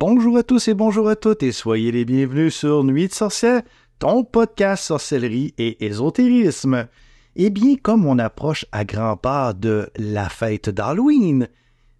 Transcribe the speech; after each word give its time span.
Bonjour 0.00 0.36
à 0.36 0.44
tous 0.44 0.68
et 0.68 0.74
bonjour 0.74 1.08
à 1.08 1.16
toutes 1.16 1.42
et 1.42 1.50
soyez 1.50 1.90
les 1.90 2.04
bienvenus 2.04 2.54
sur 2.54 2.84
Nuit 2.84 3.08
de 3.08 3.12
sorcière, 3.12 3.62
ton 3.98 4.22
podcast 4.22 4.84
sorcellerie 4.84 5.54
et 5.58 5.84
ésotérisme. 5.84 6.86
Eh 7.34 7.50
bien, 7.50 7.74
comme 7.82 8.06
on 8.06 8.20
approche 8.20 8.64
à 8.70 8.84
grands 8.84 9.16
pas 9.16 9.52
de 9.54 9.90
la 9.96 10.28
fête 10.28 10.70
d'Halloween, 10.70 11.48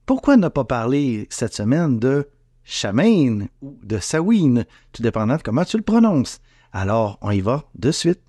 pourquoi 0.06 0.36
ne 0.36 0.46
pas 0.46 0.62
parler 0.62 1.26
cette 1.28 1.54
semaine 1.54 1.98
de 1.98 2.28
Shamain 2.62 3.48
ou 3.62 3.76
de 3.82 3.98
Samhain, 3.98 4.62
tout 4.92 5.02
dépendant 5.02 5.36
de 5.36 5.42
comment 5.42 5.64
tu 5.64 5.76
le 5.76 5.82
prononces. 5.82 6.38
Alors, 6.72 7.18
on 7.20 7.32
y 7.32 7.40
va 7.40 7.64
de 7.74 7.90
suite. 7.90 8.22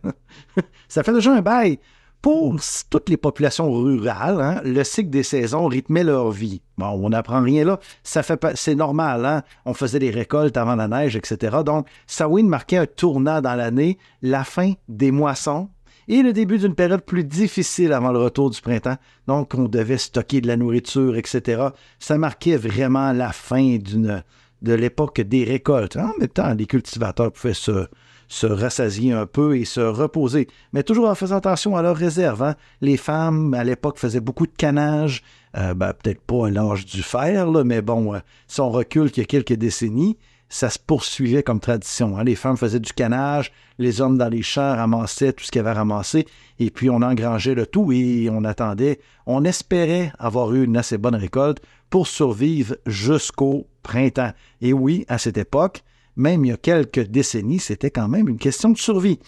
ça 0.88 1.02
fait 1.02 1.14
déjà 1.14 1.32
un 1.32 1.40
bail. 1.40 1.78
Pour 2.20 2.56
toutes 2.90 3.08
les 3.08 3.16
populations 3.16 3.70
rurales, 3.70 4.40
hein, 4.40 4.60
le 4.64 4.82
cycle 4.82 5.10
des 5.10 5.22
saisons 5.22 5.66
rythmait 5.66 6.02
leur 6.02 6.32
vie. 6.32 6.60
Bon, 6.76 6.86
on 6.86 7.10
n'apprend 7.10 7.42
rien 7.42 7.64
là. 7.64 7.78
Ça 8.02 8.24
fait 8.24 8.44
c'est 8.54 8.74
normal, 8.74 9.24
hein? 9.24 9.42
On 9.64 9.72
faisait 9.72 10.00
des 10.00 10.10
récoltes 10.10 10.56
avant 10.56 10.74
la 10.74 10.88
neige, 10.88 11.14
etc. 11.14 11.58
Donc, 11.64 11.86
Samhain 12.08 12.42
marquait 12.44 12.78
un 12.78 12.86
tournant 12.86 13.40
dans 13.40 13.54
l'année, 13.54 13.98
la 14.20 14.42
fin 14.42 14.72
des 14.88 15.12
moissons 15.12 15.68
et 16.08 16.22
le 16.22 16.32
début 16.32 16.58
d'une 16.58 16.74
période 16.74 17.02
plus 17.02 17.22
difficile 17.22 17.92
avant 17.92 18.10
le 18.10 18.18
retour 18.18 18.50
du 18.50 18.60
printemps. 18.60 18.96
Donc, 19.26 19.54
on 19.54 19.64
devait 19.64 19.98
stocker 19.98 20.40
de 20.40 20.48
la 20.48 20.56
nourriture, 20.56 21.16
etc. 21.16 21.68
Ça 21.98 22.18
marquait 22.18 22.56
vraiment 22.56 23.12
la 23.12 23.30
fin 23.30 23.76
de 23.76 24.72
l'époque 24.72 25.20
des 25.20 25.44
récoltes. 25.44 25.96
En 25.96 26.12
même 26.18 26.28
temps, 26.28 26.54
les 26.54 26.66
cultivateurs 26.66 27.30
pouvaient 27.30 27.54
se, 27.54 27.86
se 28.28 28.46
rassasier 28.46 29.12
un 29.12 29.26
peu 29.26 29.56
et 29.56 29.64
se 29.64 29.80
reposer, 29.80 30.48
mais 30.72 30.82
toujours 30.82 31.08
en 31.08 31.14
faisant 31.14 31.36
attention 31.36 31.76
à 31.76 31.82
leurs 31.82 31.96
réserves. 31.96 32.42
Hein. 32.42 32.54
Les 32.80 32.96
femmes, 32.96 33.54
à 33.54 33.64
l'époque, 33.64 33.98
faisaient 33.98 34.20
beaucoup 34.20 34.46
de 34.46 34.52
canage, 34.56 35.22
euh, 35.56 35.74
ben, 35.74 35.92
peut-être 35.94 36.20
pas 36.20 36.46
à 36.46 36.50
l'âge 36.50 36.84
du 36.84 37.02
fer, 37.02 37.50
mais 37.64 37.82
bon, 37.82 38.14
euh, 38.14 38.18
si 38.46 38.60
on 38.60 38.70
recule 38.70 39.10
qu'il 39.10 39.22
y 39.22 39.24
a 39.24 39.26
quelques 39.26 39.54
décennies, 39.54 40.18
ça 40.50 40.70
se 40.70 40.78
poursuivait 40.78 41.42
comme 41.42 41.60
tradition. 41.60 42.16
Hein. 42.16 42.24
Les 42.24 42.34
femmes 42.34 42.56
faisaient 42.56 42.80
du 42.80 42.92
canage, 42.92 43.52
les 43.78 44.00
hommes 44.00 44.18
dans 44.18 44.28
les 44.28 44.42
champs 44.42 44.76
ramassaient 44.76 45.32
tout 45.32 45.44
ce 45.44 45.50
qu'ils 45.50 45.60
avaient 45.60 45.72
ramassé, 45.72 46.26
et 46.58 46.70
puis 46.70 46.90
on 46.90 47.02
engrangeait 47.02 47.54
le 47.54 47.66
tout 47.66 47.92
et 47.92 48.28
on 48.30 48.44
attendait, 48.44 49.00
on 49.26 49.44
espérait 49.44 50.12
avoir 50.18 50.52
eu 50.54 50.64
une 50.64 50.76
assez 50.76 50.98
bonne 50.98 51.14
récolte 51.14 51.62
pour 51.90 52.06
survivre 52.06 52.76
jusqu'au 52.86 53.66
printemps. 53.82 54.32
Et 54.60 54.72
oui, 54.72 55.04
à 55.08 55.18
cette 55.18 55.38
époque, 55.38 55.82
même 56.18 56.44
il 56.44 56.48
y 56.48 56.52
a 56.52 56.56
quelques 56.56 57.06
décennies, 57.06 57.60
c'était 57.60 57.90
quand 57.90 58.08
même 58.08 58.28
une 58.28 58.38
question 58.38 58.70
de 58.70 58.76
survie. 58.76 59.18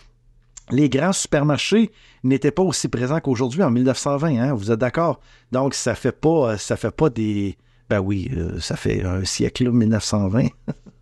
Les 0.71 0.89
grands 0.89 1.13
supermarchés 1.13 1.91
n'étaient 2.23 2.51
pas 2.51 2.63
aussi 2.63 2.89
présents 2.89 3.21
qu'aujourd'hui 3.21 3.63
en 3.63 3.71
1920, 3.71 4.37
hein, 4.37 4.55
vous 4.55 4.71
êtes 4.71 4.79
d'accord? 4.79 5.21
Donc, 5.53 5.75
ça 5.75 5.95
fait 5.95 6.13
pas, 6.13 6.59
ça 6.59 6.77
fait 6.77 6.91
pas 6.91 7.09
des. 7.09 7.57
Ben 7.89 7.99
oui, 7.99 8.31
euh, 8.37 8.61
ça 8.61 8.77
fait 8.77 9.05
un 9.05 9.25
siècle, 9.25 9.71
1920. 9.71 10.49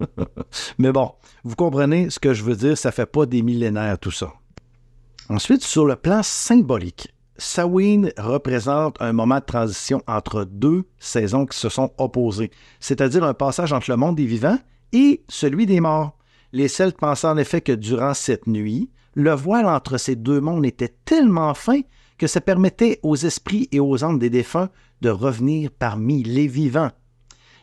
Mais 0.78 0.92
bon, 0.92 1.12
vous 1.44 1.56
comprenez 1.56 2.08
ce 2.08 2.18
que 2.18 2.32
je 2.32 2.44
veux 2.44 2.56
dire, 2.56 2.78
ça 2.78 2.92
fait 2.92 3.06
pas 3.06 3.26
des 3.26 3.42
millénaires 3.42 3.98
tout 3.98 4.10
ça. 4.10 4.32
Ensuite, 5.28 5.62
sur 5.62 5.84
le 5.84 5.96
plan 5.96 6.22
symbolique, 6.22 7.12
Samhain 7.36 8.08
représente 8.16 9.00
un 9.00 9.12
moment 9.12 9.38
de 9.38 9.44
transition 9.44 10.02
entre 10.06 10.44
deux 10.44 10.84
saisons 10.98 11.44
qui 11.44 11.58
se 11.58 11.68
sont 11.68 11.92
opposées, 11.98 12.50
c'est-à-dire 12.80 13.24
un 13.24 13.34
passage 13.34 13.72
entre 13.72 13.90
le 13.90 13.96
monde 13.96 14.16
des 14.16 14.26
vivants 14.26 14.58
et 14.92 15.24
celui 15.28 15.66
des 15.66 15.80
morts. 15.80 16.16
Les 16.52 16.68
Celtes 16.68 16.98
pensaient 16.98 17.26
en 17.26 17.36
effet 17.36 17.60
que 17.60 17.72
durant 17.72 18.14
cette 18.14 18.46
nuit, 18.46 18.90
le 19.14 19.32
voile 19.32 19.66
entre 19.66 19.98
ces 19.98 20.16
deux 20.16 20.40
mondes 20.40 20.64
était 20.64 20.94
tellement 21.04 21.54
fin 21.54 21.80
que 22.18 22.26
ça 22.26 22.40
permettait 22.40 23.00
aux 23.02 23.16
esprits 23.16 23.68
et 23.72 23.80
aux 23.80 24.04
âmes 24.04 24.18
des 24.18 24.30
défunts 24.30 24.70
de 25.00 25.10
revenir 25.10 25.70
parmi 25.70 26.22
les 26.22 26.46
vivants. 26.46 26.90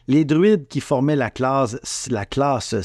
Les 0.08 0.24
druides 0.24 0.68
qui 0.68 0.82
formaient 0.82 1.16
la 1.16 1.32
classe, 1.32 2.08
la 2.10 2.26
classe 2.26 2.76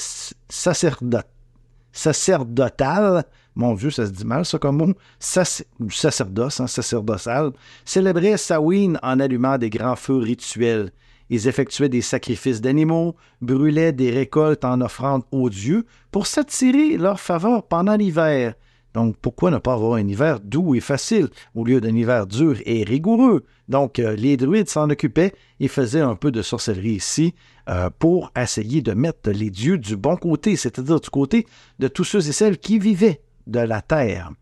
sacerdotale, 1.93 3.25
mon 3.55 3.75
Dieu, 3.75 3.91
ça 3.91 4.07
se 4.07 4.13
dit 4.13 4.25
mal 4.25 4.47
ça 4.47 4.59
comme 4.59 4.79
mot, 4.79 4.95
sacerdoce, 5.19 6.61
hein, 6.61 7.53
célébraient 7.85 8.37
Samhain 8.37 8.95
en 9.03 9.21
allumant 9.21 9.59
des 9.59 9.71
grands 9.71 9.97
feux 9.97 10.17
rituels. 10.17 10.93
Ils 11.31 11.47
effectuaient 11.47 11.89
des 11.89 12.03
sacrifices 12.03 12.61
d'animaux, 12.61 13.15
brûlaient 13.41 13.93
des 13.93 14.11
récoltes 14.11 14.65
en 14.65 14.81
offrande 14.81 15.23
aux 15.31 15.49
dieux 15.49 15.87
pour 16.11 16.27
s'attirer 16.27 16.97
leur 16.97 17.21
faveur 17.21 17.63
pendant 17.63 17.97
l'hiver. 17.97 18.55
Donc, 18.93 19.17
pourquoi 19.23 19.53
ne 19.53 19.59
pas 19.59 19.75
avoir 19.75 19.95
un 19.95 20.09
hiver 20.09 20.41
doux 20.41 20.75
et 20.75 20.81
facile 20.81 21.29
au 21.55 21.65
lieu 21.65 21.81
d'un 21.81 21.95
hiver 21.95 22.27
dur 22.27 22.57
et 22.67 22.83
rigoureux? 22.83 23.45
Donc, 23.69 24.01
euh, 24.01 24.17
les 24.17 24.37
druides 24.37 24.69
s'en 24.69 24.91
occupaient 24.91 25.33
et 25.61 25.69
faisaient 25.69 26.01
un 26.01 26.17
peu 26.17 26.33
de 26.33 26.43
sorcellerie 26.43 26.95
ici 26.95 27.35
euh, 27.69 27.89
pour 27.97 28.33
essayer 28.37 28.83
de 28.83 28.93
mettre 28.93 29.31
les 29.31 29.51
dieux 29.51 29.79
du 29.79 29.97
bon 29.97 30.17
côté, 30.17 30.57
c'est-à-dire 30.57 31.01
du 31.01 31.11
côté 31.11 31.47
de 31.79 31.87
tous 31.87 32.03
ceux 32.03 32.29
et 32.29 32.33
celles 32.33 32.59
qui 32.59 32.81
vivaient 32.81 33.21
de 33.47 33.61
la 33.61 33.81
terre. 33.81 34.33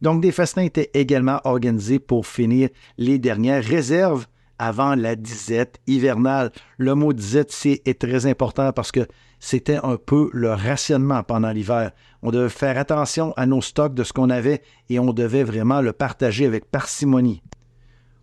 Donc, 0.00 0.22
des 0.22 0.32
festins 0.32 0.62
étaient 0.62 0.90
également 0.94 1.42
organisés 1.44 1.98
pour 1.98 2.26
finir 2.26 2.70
les 2.96 3.18
dernières 3.18 3.62
réserves 3.62 4.26
avant 4.60 4.94
la 4.94 5.16
disette 5.16 5.80
hivernale. 5.86 6.52
Le 6.76 6.94
mot 6.94 7.12
disette 7.12 7.52
est 7.64 7.98
très 7.98 8.26
important 8.26 8.72
parce 8.72 8.92
que 8.92 9.06
c'était 9.40 9.80
un 9.82 9.96
peu 9.96 10.28
le 10.34 10.52
rationnement 10.52 11.22
pendant 11.22 11.50
l'hiver. 11.50 11.92
On 12.22 12.30
devait 12.30 12.50
faire 12.50 12.76
attention 12.76 13.32
à 13.38 13.46
nos 13.46 13.62
stocks 13.62 13.94
de 13.94 14.04
ce 14.04 14.12
qu'on 14.12 14.28
avait 14.28 14.62
et 14.90 14.98
on 14.98 15.14
devait 15.14 15.44
vraiment 15.44 15.80
le 15.80 15.94
partager 15.94 16.44
avec 16.44 16.70
parcimonie. 16.70 17.42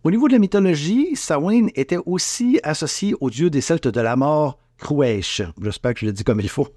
Au 0.04 0.12
niveau 0.12 0.28
de 0.28 0.34
la 0.34 0.39
mythologie, 0.39 1.16
Samhain 1.16 1.68
était 1.75 1.98
aussi 2.06 2.60
associé 2.62 3.16
au 3.19 3.31
dieu 3.31 3.50
des 3.50 3.62
Celtes 3.62 3.88
de 3.88 4.00
la 4.00 4.16
mort, 4.16 4.60
Cruesh. 4.78 5.42
J'espère 5.60 5.95
que 5.95 6.01
je 6.01 6.06
le 6.06 6.13
dis 6.13 6.24
comme 6.24 6.39
il 6.39 6.50
faut. 6.50 6.68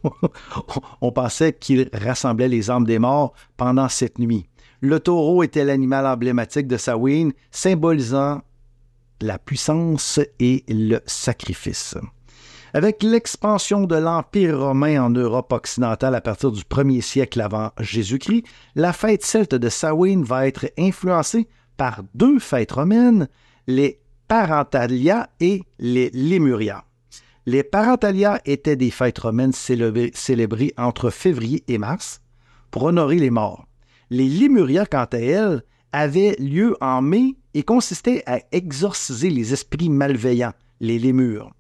On 1.03 1.12
pensait 1.12 1.53
qu'il 1.53 1.91
rassemblait 1.93 2.49
les 2.49 2.71
âmes 2.71 2.87
des 2.87 2.99
morts 2.99 3.35
pendant 3.59 3.91
cette 3.91 4.19
nuit. 4.19 4.47
Le 4.81 4.99
taureau 4.99 5.43
était 5.43 5.67
l'animal 5.67 6.07
emblématique 6.07 6.67
de 6.67 6.79
Samhain, 6.79 7.29
symbolisant 7.51 8.41
la 9.21 9.39
puissance 9.39 10.21
et 10.39 10.65
le 10.69 11.01
sacrifice. 11.07 11.97
Avec 12.73 13.03
l'expansion 13.03 13.85
de 13.85 13.97
l'Empire 13.97 14.61
romain 14.61 15.03
en 15.03 15.11
Europe 15.11 15.53
occidentale 15.53 16.15
à 16.15 16.21
partir 16.21 16.53
du 16.53 16.63
1er 16.63 17.01
siècle 17.01 17.41
avant 17.41 17.73
Jésus-Christ, 17.81 18.45
la 18.77 18.93
fête 18.93 19.25
celte 19.25 19.57
de 19.57 19.69
Samhain 19.69 20.23
va 20.23 20.47
être 20.47 20.71
influencée 20.79 21.49
par 21.77 22.03
deux 22.15 22.39
fêtes 22.39 22.73
romaines, 22.73 23.29
les 23.67 24.01
Parentalia 24.29 25.29
et 25.41 25.65
les 25.81 26.11
Lemuria. 26.11 26.85
Les 27.47 27.65
Parentalia 27.65 28.41
étaient 28.45 28.77
des 28.77 28.93
fêtes 28.93 29.19
romaines 29.19 29.53
célébrées, 29.53 30.73
entre 30.77 31.11
février 31.11 31.65
et 31.67 31.79
mars 31.79 32.21
pour 32.71 32.85
honorer 32.85 33.17
les 33.17 33.31
morts. 33.31 33.67
Les 34.11 34.29
Lemuria, 34.29 34.87
quant 34.87 35.07
à 35.11 35.19
elles, 35.19 35.65
avaient 35.91 36.37
lieu 36.39 36.77
en 36.81 37.03
mai 37.03 37.35
et 37.55 37.62
consistaient 37.62 38.23
à 38.26 38.41
exorciser 38.52 39.31
les 39.31 39.52
esprits 39.52 39.88
malveillants, 39.88 40.52
les 40.81 40.99
lémures. 40.99 41.52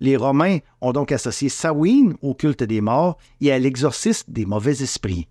Les 0.00 0.16
Romains 0.16 0.58
ont 0.80 0.92
donc 0.92 1.10
associé 1.10 1.48
Samhain 1.48 2.14
au 2.22 2.34
culte 2.34 2.62
des 2.62 2.80
morts 2.80 3.18
et 3.40 3.50
à 3.50 3.58
l'exorcisme 3.58 4.32
des 4.32 4.46
mauvais 4.46 4.82
esprits. 4.82 5.26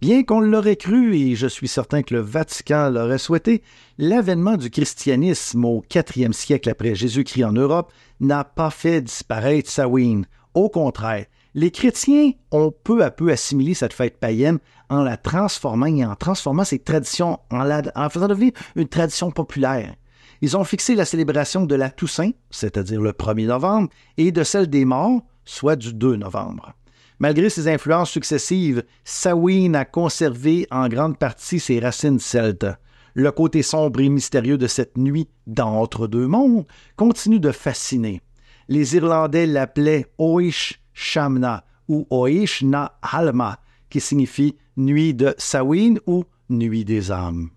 Bien 0.00 0.22
qu'on 0.22 0.40
l'aurait 0.40 0.76
cru, 0.76 1.16
et 1.16 1.34
je 1.34 1.48
suis 1.48 1.66
certain 1.66 2.02
que 2.02 2.14
le 2.14 2.20
Vatican 2.20 2.88
l'aurait 2.88 3.18
souhaité, 3.18 3.62
l'avènement 3.96 4.56
du 4.56 4.70
christianisme 4.70 5.64
au 5.64 5.82
IVe 5.92 6.32
siècle 6.32 6.70
après 6.70 6.94
Jésus-Christ 6.94 7.44
en 7.44 7.52
Europe 7.52 7.92
n'a 8.20 8.44
pas 8.44 8.70
fait 8.70 9.00
disparaître 9.00 9.68
Samhain. 9.68 10.22
Au 10.54 10.68
contraire, 10.68 11.26
les 11.54 11.70
chrétiens 11.70 12.32
ont 12.50 12.72
peu 12.84 13.02
à 13.02 13.10
peu 13.10 13.30
assimilé 13.30 13.74
cette 13.74 13.92
fête 13.92 14.18
païenne 14.18 14.58
en 14.90 15.02
la 15.02 15.16
transformant 15.16 15.86
et 15.86 16.04
en 16.04 16.14
transformant 16.14 16.64
cette 16.64 16.84
tradition, 16.84 17.38
en, 17.50 17.64
la, 17.64 17.82
faisant 18.10 18.28
devenir 18.28 18.52
une 18.76 18.88
tradition 18.88 19.30
populaire. 19.30 19.94
Ils 20.40 20.56
ont 20.56 20.64
fixé 20.64 20.94
la 20.94 21.04
célébration 21.04 21.66
de 21.66 21.74
la 21.74 21.90
Toussaint, 21.90 22.30
c'est-à-dire 22.50 23.00
le 23.00 23.12
1er 23.12 23.46
novembre, 23.46 23.88
et 24.16 24.30
de 24.30 24.44
celle 24.44 24.68
des 24.68 24.84
morts, 24.84 25.22
soit 25.44 25.76
du 25.76 25.92
2 25.92 26.16
novembre. 26.16 26.74
Malgré 27.18 27.50
ses 27.50 27.66
influences 27.66 28.10
successives, 28.10 28.84
Samhain 29.02 29.74
a 29.74 29.84
conservé 29.84 30.68
en 30.70 30.88
grande 30.88 31.18
partie 31.18 31.58
ses 31.58 31.80
racines 31.80 32.20
celtes. 32.20 32.66
Le 33.14 33.32
côté 33.32 33.62
sombre 33.62 34.00
et 34.00 34.08
mystérieux 34.08 34.58
de 34.58 34.68
cette 34.68 34.96
nuit 34.96 35.28
d'entre 35.48 36.06
deux 36.06 36.28
mondes 36.28 36.66
continue 36.94 37.40
de 37.40 37.50
fasciner. 37.50 38.20
Les 38.68 38.94
Irlandais 38.94 39.46
l'appelaient 39.46 40.06
Oish 40.18 40.80
Shamna 40.98 41.64
ou 41.88 42.06
Oish 42.10 42.62
Na 42.62 42.98
Halma, 43.02 43.60
qui 43.88 44.00
signifie 44.00 44.56
nuit 44.76 45.14
de 45.14 45.32
Samhain 45.38 45.94
ou 46.06 46.24
nuit 46.50 46.84
des 46.84 47.12
âmes. 47.12 47.50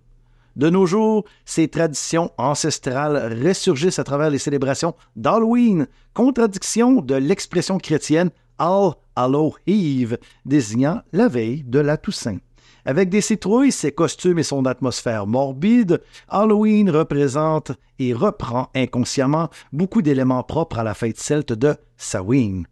De 0.56 0.70
nos 0.70 0.86
jours, 0.86 1.26
ces 1.44 1.68
traditions 1.68 2.32
ancestrales 2.38 3.42
ressurgissent 3.44 3.98
à 3.98 4.04
travers 4.04 4.30
les 4.30 4.38
célébrations 4.38 4.94
d'Halloween, 5.16 5.88
contradiction 6.14 7.02
de 7.02 7.16
l'expression 7.16 7.80
chrétienne 7.80 8.30
All 8.60 8.92
Hallow 9.16 9.56
Eve, 9.66 10.20
désignant 10.46 11.02
la 11.12 11.28
veille 11.28 11.64
de 11.64 11.80
la 11.80 11.98
Toussaint. 11.98 12.38
Avec 12.86 13.10
des 13.10 13.22
citrouilles, 13.22 13.72
ses 13.72 13.92
costumes 13.92 14.40
et 14.40 14.44
son 14.44 14.66
atmosphère 14.66 15.26
morbide, 15.26 16.02
Halloween 16.30 16.92
représente 16.92 17.72
et 17.98 18.14
reprend 18.14 18.70
inconsciemment 18.76 19.50
beaucoup 19.74 20.04
d'éléments 20.04 20.44
propres 20.44 20.80
à 20.80 20.84
la 20.84 20.94
fête 20.94 21.20
celte 21.20 21.54
de 21.54 21.76
Samhain. 21.98 22.64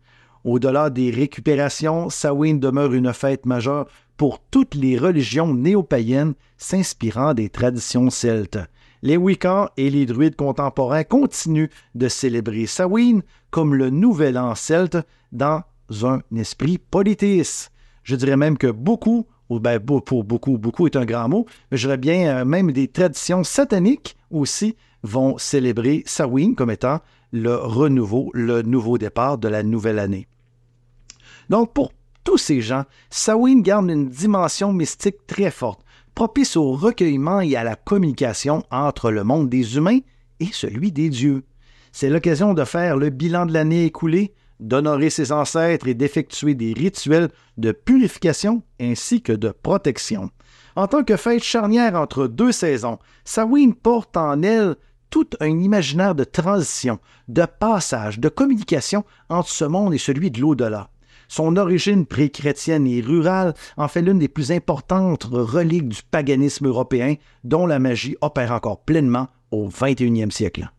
Au-delà 0.44 0.89
des 0.89 1.12
récupérations, 1.12 2.09
Samhain 2.09 2.56
demeure 2.56 2.94
une 2.94 3.13
fête 3.13 3.45
majeure 3.45 3.88
pour 4.18 4.39
toutes 4.51 4.75
les 4.75 4.97
religions 4.97 5.53
néo-païennes 5.53 6.33
s'inspirant 6.57 7.33
des 7.33 7.50
traditions 7.50 8.09
celtes. 8.09 8.59
Les 9.01 9.18
Wiccans 9.18 9.69
et 9.77 9.89
les 9.89 10.06
druides 10.06 10.36
contemporains 10.36 11.03
continuent 11.03 11.69
de 11.95 12.07
célébrer 12.07 12.65
Samhain 12.65 13.21
comme 13.50 13.75
le 13.75 13.89
nouvel 13.89 14.38
an 14.38 14.56
celte 14.56 14.97
dans 15.31 15.63
un 16.03 16.21
esprit 16.36 16.77
politis. 16.77 17.69
Je 18.03 18.15
dirais 18.15 18.38
même 18.38 18.57
que 18.57 18.68
beaucoup, 18.68 19.25
ou 19.50 19.59
ben 19.59 19.80
pour 19.80 20.24
beaucoup, 20.24 20.57
beaucoup 20.57 20.85
est 20.85 20.95
un 20.95 21.06
grand 21.06 21.30
mot, 21.30 21.45
mais 21.71 21.77
je 21.77 21.88
dirais 21.88 21.97
bien 21.97 22.39
euh, 22.39 22.45
même 22.45 22.71
des 22.71 22.88
traditions 22.88 23.44
sataniques 23.44 24.15
aussi 24.31 24.75
vont 25.03 25.38
célébrer 25.38 26.03
Samhain 26.06 26.53
comme 26.53 26.71
étant 26.71 27.00
le 27.31 27.56
renouveau, 27.56 28.31
le 28.34 28.62
nouveau 28.62 28.98
départ 28.98 29.38
de 29.38 29.48
la 29.48 29.64
nouvelle 29.64 30.00
année. 30.00 30.28
Donc 31.50 31.74
pour 31.74 31.92
tous 32.24 32.38
ces 32.38 32.62
gens, 32.62 32.86
Samhain 33.10 33.62
garde 33.62 33.90
une 33.90 34.10
dimension 34.10 34.74
mystique 34.74 35.26
très 35.28 35.52
forte, 35.52 35.81
propice 36.16 36.58
au 36.58 36.74
recueillement 36.74 37.42
et 37.42 37.56
à 37.56 37.64
la 37.64 37.76
communication 37.76 38.64
entre 38.72 39.12
le 39.12 39.24
monde 39.24 39.50
des 39.50 39.78
humains 39.78 40.00
et 40.40 40.50
celui 40.52 40.92
des 40.92 41.10
dieux. 41.10 41.44
C'est 41.92 42.10
l'occasion 42.10 42.54
de 42.54 42.64
faire 42.66 42.98
le 42.98 43.10
bilan 43.10 43.46
de 43.46 43.54
l'année 43.54 43.86
écoulée, 43.86 44.34
d'honorer 44.60 45.10
ses 45.10 45.31
ancêtres 45.31 45.88
et 45.88 45.94
d'effectuer 45.94 46.54
des 46.54 46.74
rituels 46.74 47.30
de 47.58 47.72
purification 47.72 48.62
ainsi 48.80 49.22
que 49.22 49.34
de 49.34 49.50
protection. 49.50 50.30
En 50.76 50.88
tant 50.88 51.04
que 51.04 51.18
fête 51.18 51.44
charnière 51.44 51.96
entre 51.96 52.28
deux 52.28 52.52
saisons, 52.52 53.00
Samhain 53.24 53.72
porte 53.72 54.16
en 54.18 54.42
elle 54.44 54.76
tout 55.09 55.27
un 55.39 55.59
imaginaire 55.59 56.15
de 56.15 56.23
transition, 56.23 57.00
de 57.27 57.45
passage, 57.45 58.19
de 58.19 58.29
communication 58.29 59.03
entre 59.29 59.50
ce 59.50 59.65
monde 59.65 59.94
et 59.94 59.97
celui 59.97 60.31
de 60.31 60.41
l'au-delà. 60.41 60.89
Son 61.27 61.57
origine 61.57 62.06
pré-chrétienne 62.07 62.88
et 62.88 63.01
rurale 63.01 63.53
en 63.77 63.88
fait 63.88 64.01
l'une 64.01 64.19
des 64.19 64.27
plus 64.27 64.51
importantes 64.51 65.25
reliques 65.25 65.89
du 65.89 66.01
paganisme 66.09 66.67
européen 66.67 67.15
dont 67.44 67.67
la 67.67 67.77
magie 67.77 68.17
opère 68.21 68.51
encore 68.51 68.81
pleinement 68.81 69.27
au 69.51 69.69
21e 69.69 70.31
siècle. 70.31 70.71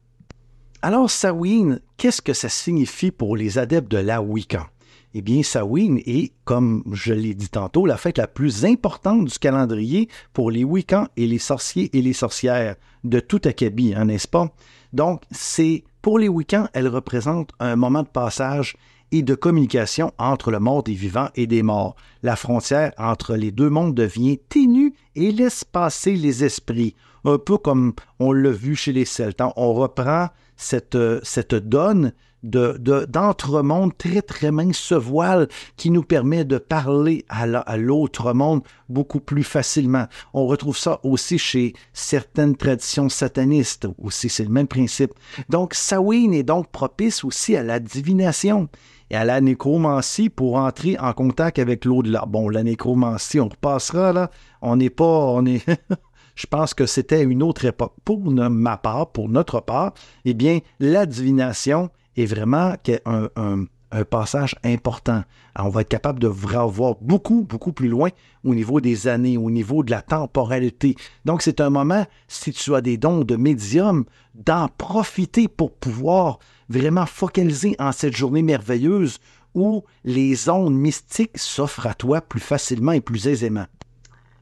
Alors, 0.82 1.10
Samhain, 1.10 1.78
qu'est-ce 1.98 2.22
que 2.22 2.32
ça 2.32 2.48
signifie 2.48 3.10
pour 3.10 3.36
les 3.36 3.58
adeptes 3.58 3.90
de 3.90 3.98
la 3.98 4.22
Wicca? 4.22 4.70
Eh 5.14 5.22
bien, 5.22 5.42
Samhain 5.42 5.96
est, 6.06 6.32
comme 6.44 6.84
je 6.92 7.12
l'ai 7.12 7.34
dit 7.34 7.48
tantôt, 7.48 7.84
la 7.84 7.96
fête 7.96 8.18
la 8.18 8.28
plus 8.28 8.64
importante 8.64 9.24
du 9.24 9.38
calendrier 9.38 10.08
pour 10.32 10.50
les 10.52 10.62
Wiccans 10.62 11.08
et 11.16 11.26
les 11.26 11.38
sorciers 11.38 11.90
et 11.96 12.00
les 12.00 12.12
sorcières 12.12 12.76
de 13.02 13.18
tout 13.18 13.40
acabit, 13.44 13.94
hein, 13.94 14.04
n'est-ce 14.04 14.28
pas? 14.28 14.52
Donc, 14.92 15.22
c'est 15.30 15.82
pour 16.00 16.18
les 16.18 16.28
Wiccans, 16.28 16.68
elle 16.74 16.88
représente 16.88 17.50
un 17.58 17.74
moment 17.74 18.02
de 18.02 18.08
passage 18.08 18.76
et 19.12 19.22
de 19.22 19.34
communication 19.34 20.12
entre 20.18 20.52
le 20.52 20.60
monde 20.60 20.84
des 20.84 20.94
vivants 20.94 21.30
et 21.34 21.48
des 21.48 21.64
morts. 21.64 21.96
La 22.22 22.36
frontière 22.36 22.92
entre 22.96 23.34
les 23.34 23.50
deux 23.50 23.68
mondes 23.68 23.94
devient 23.94 24.38
ténue 24.48 24.94
et 25.16 25.32
laisse 25.32 25.64
passer 25.64 26.14
les 26.14 26.44
esprits, 26.44 26.94
un 27.24 27.38
peu 27.38 27.58
comme 27.58 27.94
on 28.20 28.32
l'a 28.32 28.50
vu 28.50 28.76
chez 28.76 28.92
les 28.92 29.04
Celtes. 29.04 29.42
On 29.56 29.72
reprend 29.74 30.28
cette, 30.56 30.98
cette 31.24 31.54
donne 31.54 32.12
d'entremonde 32.42 33.90
de, 33.90 33.96
très 33.96 34.22
très 34.22 34.50
mince, 34.50 34.78
ce 34.78 34.94
voile 34.94 35.48
qui 35.76 35.90
nous 35.90 36.02
permet 36.02 36.44
de 36.44 36.58
parler 36.58 37.24
à 37.28 37.76
l'autre 37.76 38.32
monde 38.32 38.62
beaucoup 38.88 39.20
plus 39.20 39.44
facilement. 39.44 40.06
On 40.34 40.46
retrouve 40.46 40.76
ça 40.76 41.00
aussi 41.02 41.38
chez 41.38 41.74
certaines 41.92 42.56
traditions 42.56 43.08
satanistes, 43.08 43.88
aussi 43.98 44.28
c'est 44.28 44.44
le 44.44 44.50
même 44.50 44.68
principe. 44.68 45.12
Donc 45.48 45.74
Samhain 45.74 46.32
est 46.32 46.42
donc 46.42 46.68
propice 46.70 47.24
aussi 47.24 47.56
à 47.56 47.62
la 47.62 47.78
divination 47.78 48.68
et 49.10 49.16
à 49.16 49.24
la 49.24 49.40
nécromancie 49.40 50.30
pour 50.30 50.56
entrer 50.56 50.96
en 50.98 51.12
contact 51.12 51.58
avec 51.58 51.84
l'au-delà. 51.84 52.24
Bon, 52.26 52.48
la 52.48 52.62
nécromancie, 52.62 53.40
on 53.40 53.48
repassera 53.48 54.12
là. 54.12 54.30
On 54.62 54.76
n'est 54.76 54.90
pas. 54.90 55.04
On 55.04 55.44
est. 55.46 55.66
Je 56.36 56.46
pense 56.46 56.72
que 56.74 56.86
c'était 56.86 57.22
une 57.22 57.42
autre 57.42 57.64
époque. 57.64 57.92
Pour 58.04 58.20
ma 58.30 58.76
part, 58.76 59.10
pour 59.10 59.28
notre 59.28 59.60
part, 59.60 59.92
eh 60.24 60.32
bien, 60.32 60.60
la 60.78 61.04
divination 61.04 61.90
est 62.20 62.26
vraiment 62.26 62.74
un, 63.06 63.66
passage 64.08 64.54
important. 64.62 65.24
on 65.58 65.68
va 65.68 65.80
être 65.80 65.88
capable 65.88 66.20
de 66.20 66.28
voir 66.28 66.70
beaucoup, 67.00 67.42
beaucoup 67.42 67.72
plus 67.72 67.88
loin 67.88 68.10
au 68.44 68.54
niveau 68.54 68.80
des 68.80 69.08
années, 69.08 69.36
au 69.36 69.50
niveau 69.50 69.82
de 69.82 69.90
la 69.90 70.00
temporalité. 70.00 70.94
Donc, 71.24 71.42
c'est 71.42 71.60
un 71.60 71.70
moment, 71.70 72.06
si 72.28 72.52
tu 72.52 72.72
as 72.76 72.82
des 72.82 72.96
dons 72.96 73.24
de 73.24 73.34
médium, 73.34 74.04
d'en 74.34 74.68
profiter 74.68 75.48
pour 75.48 75.72
pouvoir 75.72 76.38
vraiment 76.68 77.04
focaliser 77.04 77.74
en 77.80 77.90
cette 77.90 78.16
journée 78.16 78.42
merveilleuse 78.42 79.18
où 79.54 79.82
les 80.04 80.48
ondes 80.48 80.74
mystiques 80.74 81.36
s'offrent 81.36 81.88
à 81.88 81.94
toi 81.94 82.20
plus 82.20 82.40
facilement 82.40 82.92
et 82.92 83.00
plus 83.00 83.26
aisément. 83.26 83.66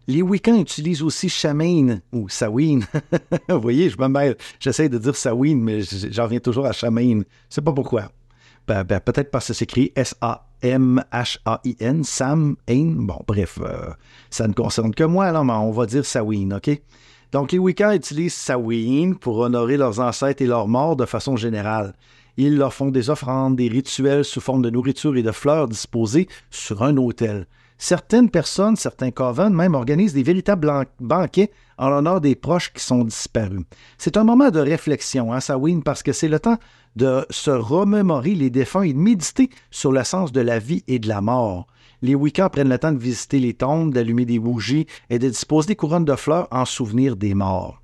Les 0.09 0.23
Wiccans 0.23 0.59
utilisent 0.59 1.03
aussi 1.03 1.29
Shamain 1.29 2.01
ou 2.13 2.31
Samhain. 2.31 2.81
Vous 3.51 3.61
voyez, 3.61 3.91
je 3.91 3.99
me 3.99 4.09
mêle. 4.09 4.39
J'essaie 4.59 4.89
de 4.89 4.97
dire 4.97 5.15
Samhain, 5.15 5.57
mais 5.57 5.83
j'en 5.83 6.25
reviens 6.25 6.41
toujours 6.41 6.65
à 6.65 6.73
Shamain. 6.73 7.21
Sais 7.51 7.61
pas 7.61 7.75
pourquoi. 7.75 8.11
Ben, 8.67 8.85
ben, 8.85 9.01
peut-être 9.01 9.31
parce 9.31 9.49
que 9.49 9.53
c'est 9.53 9.65
écrit 9.65 9.93
S-A-M-H-A-I-N, 9.95 10.45
Sam, 12.05 12.57
Ain. 12.71 12.95
Bon, 12.97 13.21
bref, 13.27 13.59
euh, 13.61 13.91
ça 14.31 14.49
ne 14.49 14.55
concerne 14.55 14.95
que 14.95 15.05
moi, 15.05 15.31
là, 15.31 15.45
mais 15.45 15.53
on 15.53 15.73
va 15.73 15.85
dire 15.85 16.07
Samhain, 16.07 16.53
OK? 16.57 16.71
Donc, 17.31 17.53
les 17.53 17.59
Wiccans 17.59 17.93
utilisent 17.93 18.33
Samhain 18.33 19.13
pour 19.13 19.37
honorer 19.37 19.77
leurs 19.77 20.01
ancêtres 20.01 20.41
et 20.41 20.47
leurs 20.47 20.69
morts 20.69 20.97
de 20.97 21.05
façon 21.05 21.37
générale. 21.37 21.95
Ils 22.39 22.57
leur 22.57 22.73
font 22.73 22.91
des 22.91 23.11
offrandes, 23.11 23.57
des 23.57 23.69
rituels 23.69 24.25
sous 24.25 24.41
forme 24.41 24.63
de 24.63 24.71
nourriture 24.71 25.19
et 25.19 25.23
de 25.23 25.33
fleurs 25.33 25.69
disposées 25.69 26.29
sur 26.51 26.83
un 26.83 26.97
autel. 26.97 27.47
Certaines 27.81 28.29
personnes, 28.29 28.75
certains 28.75 29.13
covens 29.13 29.51
même 29.51 29.77
organisent 29.77 30.13
des 30.13 30.25
véritables 30.25 30.87
banquets 30.99 31.53
en 31.79 31.89
l'honneur 31.89 32.21
des 32.21 32.35
proches 32.35 32.73
qui 32.73 32.83
sont 32.83 33.05
disparus. 33.05 33.63
C'est 33.99 34.17
un 34.17 34.25
moment 34.25 34.51
de 34.51 34.59
réflexion, 34.59 35.33
hein, 35.33 35.39
Samhain, 35.39 35.81
parce 35.85 36.03
que 36.03 36.13
c'est 36.13 36.27
le 36.27 36.41
temps 36.41 36.59
de 36.97 37.25
se 37.31 37.53
remémorer 37.53 38.35
les 38.35 38.51
défunts 38.51 38.83
et 38.83 38.93
de 38.93 38.99
méditer 38.99 39.49
sur 39.71 39.93
le 39.93 40.03
sens 40.03 40.33
de 40.33 40.41
la 40.41 40.59
vie 40.59 40.83
et 40.89 40.99
de 40.99 41.07
la 41.07 41.21
mort. 41.21 41.69
Les 42.03 42.17
Wiccans 42.17 42.51
prennent 42.51 42.69
le 42.69 42.79
temps 42.79 42.93
de 42.93 42.99
visiter 42.99 43.39
les 43.39 43.55
tombes, 43.55 43.95
d'allumer 43.95 44.25
des 44.25 44.41
bougies 44.41 44.87
et 45.09 45.21
de 45.21 45.29
disposer 45.29 45.69
des 45.69 45.77
couronnes 45.77 46.05
de 46.05 46.17
fleurs 46.17 46.49
en 46.51 46.65
souvenir 46.65 47.15
des 47.15 47.35
morts. 47.35 47.81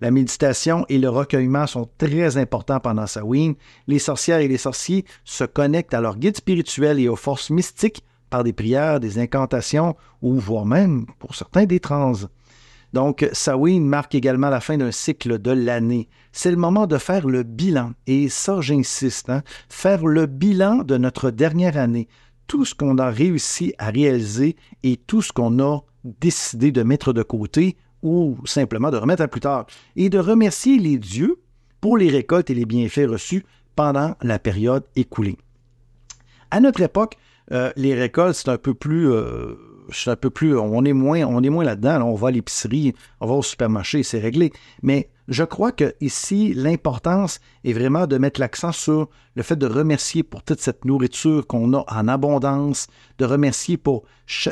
La 0.00 0.10
méditation 0.10 0.84
et 0.88 0.98
le 0.98 1.08
recueillement 1.08 1.66
sont 1.66 1.88
très 1.98 2.36
importants 2.36 2.80
pendant 2.80 3.06
Samhain. 3.06 3.54
Les 3.86 3.98
sorcières 4.00 4.40
et 4.40 4.48
les 4.48 4.58
sorciers 4.58 5.04
se 5.24 5.44
connectent 5.44 5.94
à 5.94 6.00
leurs 6.00 6.18
guides 6.18 6.36
spirituels 6.36 6.98
et 6.98 7.08
aux 7.08 7.16
forces 7.16 7.50
mystiques 7.50 8.02
par 8.30 8.44
des 8.44 8.52
prières, 8.52 9.00
des 9.00 9.18
incantations 9.18 9.96
ou 10.22 10.34
voire 10.34 10.66
même, 10.66 11.06
pour 11.18 11.34
certains, 11.34 11.66
des 11.66 11.80
trans. 11.80 12.12
Donc, 12.92 13.28
Samhain 13.32 13.80
marque 13.80 14.14
également 14.14 14.48
la 14.48 14.60
fin 14.60 14.78
d'un 14.78 14.92
cycle 14.92 15.38
de 15.38 15.50
l'année. 15.50 16.08
C'est 16.32 16.50
le 16.50 16.56
moment 16.56 16.86
de 16.86 16.98
faire 16.98 17.26
le 17.26 17.42
bilan. 17.42 17.92
Et 18.06 18.28
ça, 18.28 18.60
j'insiste, 18.60 19.28
hein, 19.28 19.42
faire 19.68 20.06
le 20.06 20.26
bilan 20.26 20.78
de 20.78 20.96
notre 20.96 21.30
dernière 21.30 21.76
année. 21.76 22.08
Tout 22.46 22.64
ce 22.64 22.74
qu'on 22.74 22.98
a 22.98 23.10
réussi 23.10 23.74
à 23.78 23.90
réaliser 23.90 24.56
et 24.82 24.96
tout 24.96 25.20
ce 25.20 25.32
qu'on 25.32 25.58
a 25.58 25.80
décidé 26.04 26.70
de 26.70 26.82
mettre 26.82 27.12
de 27.12 27.22
côté 27.22 27.76
ou 28.02 28.36
simplement 28.44 28.90
de 28.90 28.96
remettre 28.96 29.22
à 29.22 29.28
plus 29.28 29.40
tard. 29.40 29.66
Et 29.96 30.08
de 30.08 30.18
remercier 30.18 30.78
les 30.78 30.96
dieux 30.96 31.40
pour 31.80 31.98
les 31.98 32.08
récoltes 32.08 32.50
et 32.50 32.54
les 32.54 32.64
bienfaits 32.64 33.08
reçus 33.08 33.44
pendant 33.74 34.14
la 34.22 34.38
période 34.38 34.84
écoulée. 34.94 35.36
À 36.50 36.60
notre 36.60 36.80
époque, 36.80 37.16
euh, 37.52 37.72
les 37.76 37.94
récoltes, 37.94 38.36
c'est 38.36 38.48
un 38.48 38.58
peu 38.58 38.74
plus 38.74 39.10
euh, 39.10 39.54
je 39.90 40.10
un 40.10 40.16
peu 40.16 40.30
plus, 40.30 40.56
on 40.58 40.84
est 40.84 40.92
moins, 40.92 41.22
on 41.22 41.42
est 41.42 41.50
moins 41.50 41.64
là-dedans. 41.64 42.02
on 42.02 42.14
va 42.14 42.28
à 42.28 42.30
l'épicerie, 42.30 42.94
on 43.20 43.26
va 43.26 43.34
au 43.34 43.42
supermarché, 43.42 44.02
c'est 44.02 44.18
réglé. 44.18 44.52
Mais 44.82 45.10
je 45.28 45.44
crois 45.44 45.72
que 45.72 45.94
ici, 46.00 46.54
l'importance 46.54 47.40
est 47.64 47.72
vraiment 47.72 48.06
de 48.06 48.18
mettre 48.18 48.40
l'accent 48.40 48.72
sur 48.72 49.08
le 49.34 49.42
fait 49.42 49.56
de 49.56 49.66
remercier 49.66 50.22
pour 50.22 50.42
toute 50.42 50.60
cette 50.60 50.84
nourriture 50.84 51.46
qu'on 51.46 51.72
a 51.74 51.84
en 51.88 52.08
abondance, 52.08 52.86
de 53.18 53.24
remercier 53.24 53.76
pour 53.76 54.04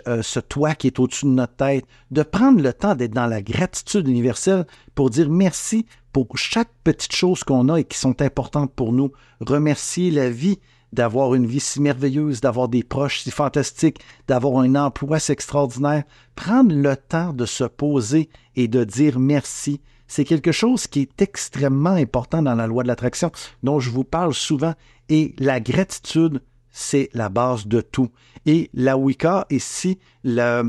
euh, 0.08 0.22
ce 0.22 0.40
toit 0.40 0.74
qui 0.74 0.88
est 0.88 0.98
au-dessus 0.98 1.26
de 1.26 1.30
notre 1.30 1.56
tête, 1.56 1.84
de 2.10 2.22
prendre 2.22 2.60
le 2.60 2.72
temps 2.72 2.94
d'être 2.94 3.14
dans 3.14 3.26
la 3.26 3.42
gratitude 3.42 4.08
universelle 4.08 4.66
pour 4.94 5.10
dire 5.10 5.30
merci 5.30 5.86
pour 6.12 6.26
chaque 6.36 6.70
petite 6.84 7.14
chose 7.14 7.42
qu'on 7.44 7.68
a 7.68 7.80
et 7.80 7.84
qui 7.84 7.98
sont 7.98 8.20
importantes 8.22 8.72
pour 8.72 8.92
nous. 8.92 9.10
Remercier 9.40 10.10
la 10.10 10.30
vie 10.30 10.58
d'avoir 10.94 11.34
une 11.34 11.46
vie 11.46 11.60
si 11.60 11.80
merveilleuse, 11.80 12.40
d'avoir 12.40 12.68
des 12.68 12.82
proches 12.82 13.20
si 13.20 13.30
fantastiques, 13.30 14.00
d'avoir 14.28 14.62
un 14.62 14.74
emploi 14.76 15.18
si 15.18 15.32
extraordinaire. 15.32 16.04
Prendre 16.34 16.74
le 16.74 16.96
temps 16.96 17.32
de 17.32 17.44
se 17.44 17.64
poser 17.64 18.30
et 18.56 18.68
de 18.68 18.84
dire 18.84 19.18
merci, 19.18 19.80
c'est 20.06 20.24
quelque 20.24 20.52
chose 20.52 20.86
qui 20.86 21.00
est 21.00 21.22
extrêmement 21.22 21.90
important 21.90 22.42
dans 22.42 22.54
la 22.54 22.66
loi 22.66 22.82
de 22.82 22.88
l'attraction 22.88 23.32
dont 23.62 23.80
je 23.80 23.90
vous 23.90 24.04
parle 24.04 24.34
souvent. 24.34 24.74
Et 25.08 25.34
la 25.38 25.60
gratitude, 25.60 26.42
c'est 26.70 27.08
la 27.14 27.28
base 27.28 27.66
de 27.66 27.80
tout. 27.80 28.10
Et 28.46 28.70
la 28.74 28.96
Wicca, 28.96 29.46
ici, 29.50 29.98
la, 30.22 30.62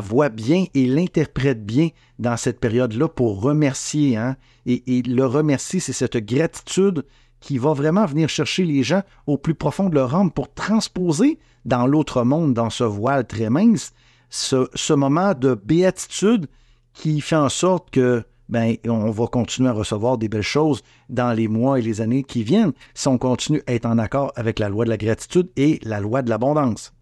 voit 0.00 0.28
bien 0.28 0.66
et 0.74 0.86
l'interprète 0.86 1.64
bien 1.64 1.88
dans 2.18 2.36
cette 2.36 2.60
période-là 2.60 3.08
pour 3.08 3.40
remercier. 3.40 4.16
Hein? 4.16 4.36
Et 4.66 5.02
le 5.02 5.26
remercier, 5.26 5.80
c'est 5.80 5.92
cette 5.92 6.18
gratitude 6.18 7.04
qui 7.42 7.58
va 7.58 7.74
vraiment 7.74 8.06
venir 8.06 8.30
chercher 8.30 8.64
les 8.64 8.82
gens 8.82 9.02
au 9.26 9.36
plus 9.36 9.54
profond 9.54 9.90
de 9.90 9.94
leur 9.94 10.14
âme 10.14 10.30
pour 10.30 10.54
transposer 10.54 11.38
dans 11.66 11.86
l'autre 11.86 12.22
monde, 12.22 12.54
dans 12.54 12.70
ce 12.70 12.84
voile 12.84 13.26
très 13.26 13.50
mince, 13.50 13.92
ce, 14.30 14.92
moment 14.94 15.34
de 15.34 15.54
béatitude 15.54 16.46
qui 16.94 17.20
fait 17.20 17.36
en 17.36 17.50
sorte 17.50 17.90
que 17.90 18.24
ben, 18.48 18.76
on 18.86 19.10
va 19.10 19.26
continuer 19.26 19.68
à 19.68 19.72
recevoir 19.72 20.18
des 20.18 20.28
belles 20.28 20.42
choses 20.42 20.82
dans 21.08 21.32
les 21.32 21.48
mois 21.48 21.78
et 21.78 21.82
les 21.82 22.00
années 22.00 22.22
qui 22.22 22.42
viennent 22.42 22.72
si 22.94 23.08
on 23.08 23.18
continue 23.18 23.62
à 23.66 23.74
être 23.74 23.86
en 23.86 23.98
accord 23.98 24.32
avec 24.36 24.58
la 24.58 24.68
loi 24.68 24.84
de 24.84 24.90
la 24.90 24.96
gratitude 24.96 25.50
et 25.56 25.78
la 25.82 26.00
loi 26.00 26.22
de 26.22 26.30
l'abondance. 26.30 26.92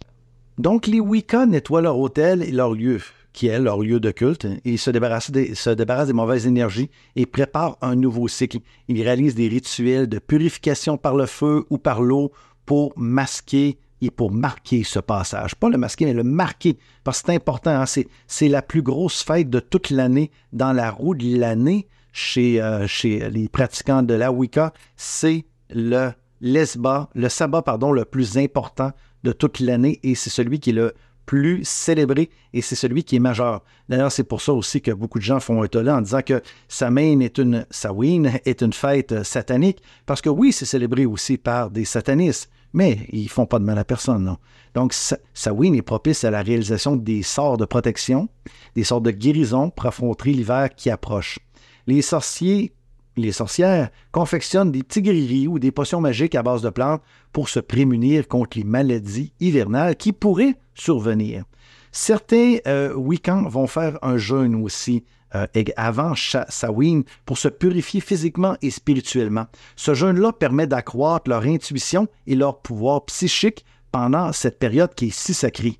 Donc, 0.58 0.86
les 0.86 1.00
Wicca 1.00 1.46
nettoient 1.46 1.80
leur 1.80 1.98
hôtel 1.98 2.42
et 2.42 2.52
leur 2.52 2.74
lieu 2.74 3.00
qui 3.32 3.46
est 3.46 3.58
leur 3.58 3.80
lieu 3.80 4.00
de 4.00 4.10
culte. 4.10 4.46
Ils 4.64 4.78
se 4.78 4.90
débarrassent, 4.90 5.30
des, 5.30 5.54
se 5.54 5.70
des 5.70 6.12
mauvaises 6.12 6.46
énergies 6.46 6.90
et 7.16 7.26
préparent 7.26 7.78
un 7.80 7.94
nouveau 7.94 8.28
cycle. 8.28 8.58
Ils 8.88 9.02
réalisent 9.02 9.34
des 9.34 9.48
rituels 9.48 10.08
de 10.08 10.18
purification 10.18 10.96
par 10.96 11.14
le 11.14 11.26
feu 11.26 11.64
ou 11.70 11.78
par 11.78 12.02
l'eau 12.02 12.32
pour 12.66 12.92
masquer 12.96 13.78
et 14.00 14.10
pour 14.10 14.30
marquer 14.32 14.82
ce 14.84 14.98
passage. 14.98 15.54
Pas 15.54 15.68
le 15.68 15.78
masquer, 15.78 16.06
mais 16.06 16.14
le 16.14 16.24
marquer, 16.24 16.78
parce 17.04 17.20
que 17.20 17.26
c'est 17.26 17.36
important. 17.36 17.70
Hein. 17.70 17.84
C'est, 17.86 18.48
la 18.48 18.62
plus 18.62 18.82
grosse 18.82 19.22
fête 19.22 19.50
de 19.50 19.60
toute 19.60 19.90
l'année 19.90 20.30
dans 20.52 20.72
la 20.72 20.90
roue 20.90 21.14
de 21.14 21.38
l'année 21.38 21.86
chez, 22.12 22.60
euh, 22.60 22.86
les 23.04 23.48
pratiquants 23.48 24.02
de 24.02 24.14
la 24.14 24.32
Wicca. 24.32 24.72
C'est 24.96 25.44
le 25.68 26.10
lesba, 26.40 27.10
le 27.14 27.28
sabbat 27.28 27.62
pardon, 27.62 27.92
le 27.92 28.04
plus 28.04 28.38
important 28.38 28.92
de 29.22 29.32
toute 29.32 29.60
l'année 29.60 30.00
et 30.02 30.14
c'est 30.14 30.30
celui 30.30 30.60
qui 30.60 30.70
est 30.70 30.74
le 30.74 30.94
plus 31.26 31.60
célébré 31.64 32.30
et 32.52 32.62
c'est 32.62 32.74
celui 32.74 33.04
qui 33.04 33.16
est 33.16 33.20
majeur. 33.20 33.62
D'ailleurs, 33.88 34.12
c'est 34.12 34.24
pour 34.24 34.40
ça 34.40 34.52
aussi 34.52 34.80
que 34.80 34.90
beaucoup 34.90 35.18
de 35.18 35.24
gens 35.24 35.40
font 35.40 35.62
un 35.62 35.66
tollé 35.66 35.90
en 35.90 36.00
disant 36.00 36.22
que 36.22 36.42
Samhain 36.68 37.20
est 37.20 37.38
une, 37.38 37.66
Samhain 37.70 38.24
est 38.44 38.62
une 38.62 38.72
fête 38.72 39.22
satanique 39.22 39.82
parce 40.06 40.20
que 40.20 40.28
oui, 40.28 40.52
c'est 40.52 40.64
célébré 40.64 41.06
aussi 41.06 41.38
par 41.38 41.70
des 41.70 41.84
satanistes, 41.84 42.50
mais 42.72 43.06
ils 43.10 43.28
font 43.28 43.46
pas 43.46 43.58
de 43.58 43.64
mal 43.64 43.78
à 43.78 43.84
personne, 43.84 44.24
non. 44.24 44.38
Donc, 44.74 44.94
Samhain 45.34 45.72
est 45.74 45.82
propice 45.82 46.24
à 46.24 46.30
la 46.30 46.42
réalisation 46.42 46.96
des 46.96 47.22
sorts 47.22 47.56
de 47.56 47.64
protection, 47.64 48.28
des 48.76 48.84
sorts 48.84 49.00
de 49.00 49.10
guérison 49.10 49.70
pour 49.70 49.86
affronter 49.86 50.32
l'hiver 50.32 50.68
qui 50.76 50.90
approche. 50.90 51.38
Les 51.86 52.02
sorciers 52.02 52.72
les 53.16 53.32
sorcières 53.32 53.90
confectionnent 54.12 54.72
des 54.72 54.82
petits 54.82 55.46
ou 55.48 55.58
des 55.58 55.70
potions 55.70 56.00
magiques 56.00 56.34
à 56.34 56.42
base 56.42 56.62
de 56.62 56.70
plantes 56.70 57.02
pour 57.32 57.48
se 57.48 57.60
prémunir 57.60 58.28
contre 58.28 58.58
les 58.58 58.64
maladies 58.64 59.32
hivernales 59.40 59.96
qui 59.96 60.12
pourraient 60.12 60.56
survenir. 60.74 61.44
Certains 61.92 62.58
euh, 62.66 62.94
week-ends 62.94 63.48
vont 63.48 63.66
faire 63.66 63.98
un 64.02 64.16
jeûne 64.16 64.54
aussi 64.54 65.04
euh, 65.34 65.46
avant 65.76 66.14
Samhain 66.16 67.02
pour 67.24 67.38
se 67.38 67.48
purifier 67.48 68.00
physiquement 68.00 68.56
et 68.62 68.70
spirituellement. 68.70 69.46
Ce 69.76 69.94
jeûne-là 69.94 70.32
permet 70.32 70.66
d'accroître 70.66 71.28
leur 71.28 71.42
intuition 71.42 72.08
et 72.26 72.34
leur 72.34 72.60
pouvoir 72.60 73.04
psychique 73.06 73.64
pendant 73.92 74.32
cette 74.32 74.58
période 74.58 74.94
qui 74.94 75.06
est 75.06 75.14
si 75.14 75.34
sacrée. 75.34 75.78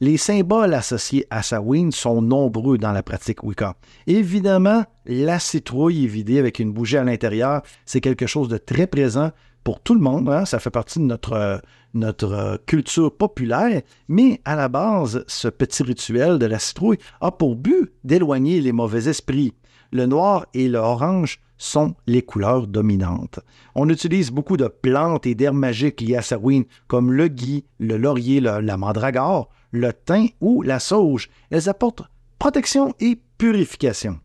Les 0.00 0.16
symboles 0.16 0.74
associés 0.74 1.26
à 1.30 1.42
Samhain 1.42 1.90
sont 1.92 2.20
nombreux 2.20 2.78
dans 2.78 2.92
la 2.92 3.04
pratique 3.04 3.44
Wicca. 3.44 3.76
Évidemment, 4.06 4.84
la 5.06 5.38
citrouille 5.38 6.08
vidée 6.08 6.38
avec 6.40 6.58
une 6.58 6.72
bougie 6.72 6.96
à 6.96 7.04
l'intérieur, 7.04 7.62
c'est 7.86 8.00
quelque 8.00 8.26
chose 8.26 8.48
de 8.48 8.58
très 8.58 8.88
présent 8.88 9.30
pour 9.62 9.80
tout 9.80 9.94
le 9.94 10.00
monde. 10.00 10.28
Hein. 10.28 10.44
Ça 10.46 10.58
fait 10.58 10.70
partie 10.70 10.98
de 10.98 11.04
notre, 11.04 11.62
notre 11.94 12.60
culture 12.66 13.16
populaire. 13.16 13.82
Mais 14.08 14.40
à 14.44 14.56
la 14.56 14.68
base, 14.68 15.24
ce 15.28 15.48
petit 15.48 15.84
rituel 15.84 16.38
de 16.38 16.46
la 16.46 16.58
citrouille 16.58 16.98
a 17.20 17.30
pour 17.30 17.54
but 17.54 17.92
d'éloigner 18.02 18.60
les 18.60 18.72
mauvais 18.72 19.08
esprits. 19.08 19.54
Le 19.92 20.06
noir 20.06 20.46
et 20.54 20.68
l'orange 20.68 21.40
sont 21.56 21.94
les 22.08 22.22
couleurs 22.22 22.66
dominantes. 22.66 23.38
On 23.76 23.88
utilise 23.88 24.32
beaucoup 24.32 24.56
de 24.56 24.66
plantes 24.66 25.24
et 25.24 25.36
d'herbes 25.36 25.56
magiques 25.56 26.00
liées 26.00 26.16
à 26.16 26.22
Samhain, 26.22 26.62
comme 26.88 27.12
le 27.12 27.28
gui, 27.28 27.64
le 27.78 27.96
laurier, 27.96 28.40
la 28.40 28.76
mandragore, 28.76 29.50
le 29.74 29.92
thym 29.92 30.28
ou 30.40 30.62
la 30.62 30.78
sauge. 30.78 31.28
Elles 31.50 31.68
apportent 31.68 32.02
protection 32.38 32.94
et 33.00 33.20
purification. 33.36 34.20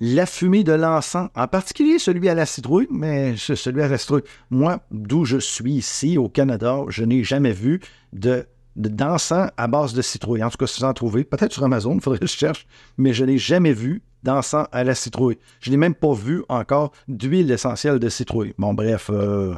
La 0.00 0.26
fumée 0.26 0.64
de 0.64 0.72
l'encens, 0.72 1.30
en 1.36 1.46
particulier 1.46 2.00
celui 2.00 2.28
à 2.28 2.34
la 2.34 2.44
citrouille, 2.44 2.88
mais 2.90 3.36
celui 3.36 3.82
à 3.82 3.88
la 3.88 3.98
citrouille, 3.98 4.24
moi, 4.50 4.80
d'où 4.90 5.24
je 5.24 5.38
suis 5.38 5.74
ici 5.74 6.18
au 6.18 6.28
Canada, 6.28 6.80
je 6.88 7.04
n'ai 7.04 7.22
jamais 7.22 7.52
vu 7.52 7.80
de 8.12 8.46
d'encens 8.74 9.50
à 9.58 9.66
base 9.68 9.92
de 9.92 10.00
citrouille. 10.00 10.42
En 10.42 10.48
tout 10.48 10.56
cas, 10.56 10.66
si 10.66 10.80
vous 10.80 10.86
en 10.86 10.94
trouvez, 10.94 11.24
peut-être 11.24 11.52
sur 11.52 11.62
Amazon, 11.62 11.94
il 11.94 12.00
faudrait 12.02 12.18
que 12.18 12.26
je 12.26 12.32
cherche, 12.32 12.66
mais 12.96 13.12
je 13.12 13.24
n'ai 13.24 13.36
jamais 13.38 13.74
vu 13.74 14.02
d'encens 14.22 14.66
à 14.72 14.82
la 14.82 14.94
citrouille. 14.94 15.38
Je 15.60 15.70
n'ai 15.70 15.76
même 15.76 15.94
pas 15.94 16.14
vu 16.14 16.42
encore 16.48 16.92
d'huile 17.06 17.50
essentielle 17.50 17.98
de 17.98 18.08
citrouille. 18.08 18.54
Bon, 18.58 18.72
bref, 18.72 19.10
euh, 19.12 19.54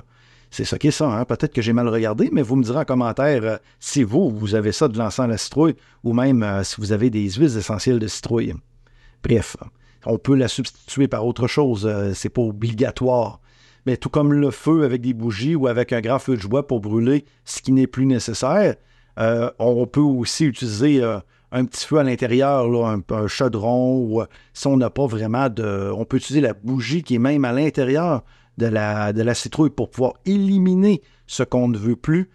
c'est 0.54 0.64
ça 0.64 0.78
qui 0.78 0.86
est 0.86 0.92
ça. 0.92 1.06
Hein? 1.06 1.24
Peut-être 1.24 1.52
que 1.52 1.60
j'ai 1.60 1.72
mal 1.72 1.88
regardé, 1.88 2.28
mais 2.30 2.42
vous 2.42 2.54
me 2.54 2.62
direz 2.62 2.78
en 2.78 2.84
commentaire 2.84 3.42
euh, 3.42 3.56
si 3.80 4.04
vous, 4.04 4.30
vous 4.30 4.54
avez 4.54 4.70
ça 4.70 4.86
de 4.86 4.96
l'encens 4.96 5.24
à 5.24 5.26
la 5.26 5.36
citrouille 5.36 5.74
ou 6.04 6.12
même 6.12 6.44
euh, 6.44 6.62
si 6.62 6.76
vous 6.78 6.92
avez 6.92 7.10
des 7.10 7.28
huiles 7.28 7.58
essentielles 7.58 7.98
de 7.98 8.06
citrouille. 8.06 8.54
Bref, 9.24 9.56
on 10.06 10.16
peut 10.16 10.36
la 10.36 10.46
substituer 10.46 11.08
par 11.08 11.26
autre 11.26 11.48
chose. 11.48 11.86
Euh, 11.86 12.12
c'est 12.14 12.28
pas 12.28 12.42
obligatoire. 12.42 13.40
Mais 13.84 13.96
tout 13.96 14.10
comme 14.10 14.32
le 14.32 14.52
feu 14.52 14.84
avec 14.84 15.02
des 15.02 15.12
bougies 15.12 15.56
ou 15.56 15.66
avec 15.66 15.92
un 15.92 16.00
grand 16.00 16.20
feu 16.20 16.36
de 16.36 16.46
bois 16.46 16.64
pour 16.68 16.80
brûler 16.80 17.24
ce 17.44 17.60
qui 17.60 17.72
n'est 17.72 17.88
plus 17.88 18.06
nécessaire, 18.06 18.76
on 19.16 19.86
peut 19.86 20.00
aussi 20.00 20.44
utiliser 20.44 21.02
un 21.52 21.64
petit 21.66 21.84
feu 21.84 21.98
à 21.98 22.02
l'intérieur, 22.02 22.64
un, 22.86 23.02
un, 23.10 23.26
chaudron, 23.26 23.98
ou 23.98 24.22
si 24.54 24.66
on 24.68 24.78
n'a 24.78 24.88
pas 24.88 25.06
vraiment 25.06 25.50
de... 25.50 25.92
On 25.94 26.06
peut 26.06 26.16
utiliser 26.16 26.40
la 26.40 26.54
bougie 26.54 27.02
qui 27.02 27.16
est 27.16 27.18
même 27.18 27.44
à 27.44 27.52
l'intérieur 27.52 28.22
de 28.58 28.66
la, 28.66 29.34
citrouille 29.34 29.70
pour 29.70 29.90
pouvoir 29.90 30.14
éliminer 30.24 31.02
ce 31.26 31.42
qu'on 31.42 31.68
ne 31.68 31.78
veut 31.78 31.96
plus 31.96 32.30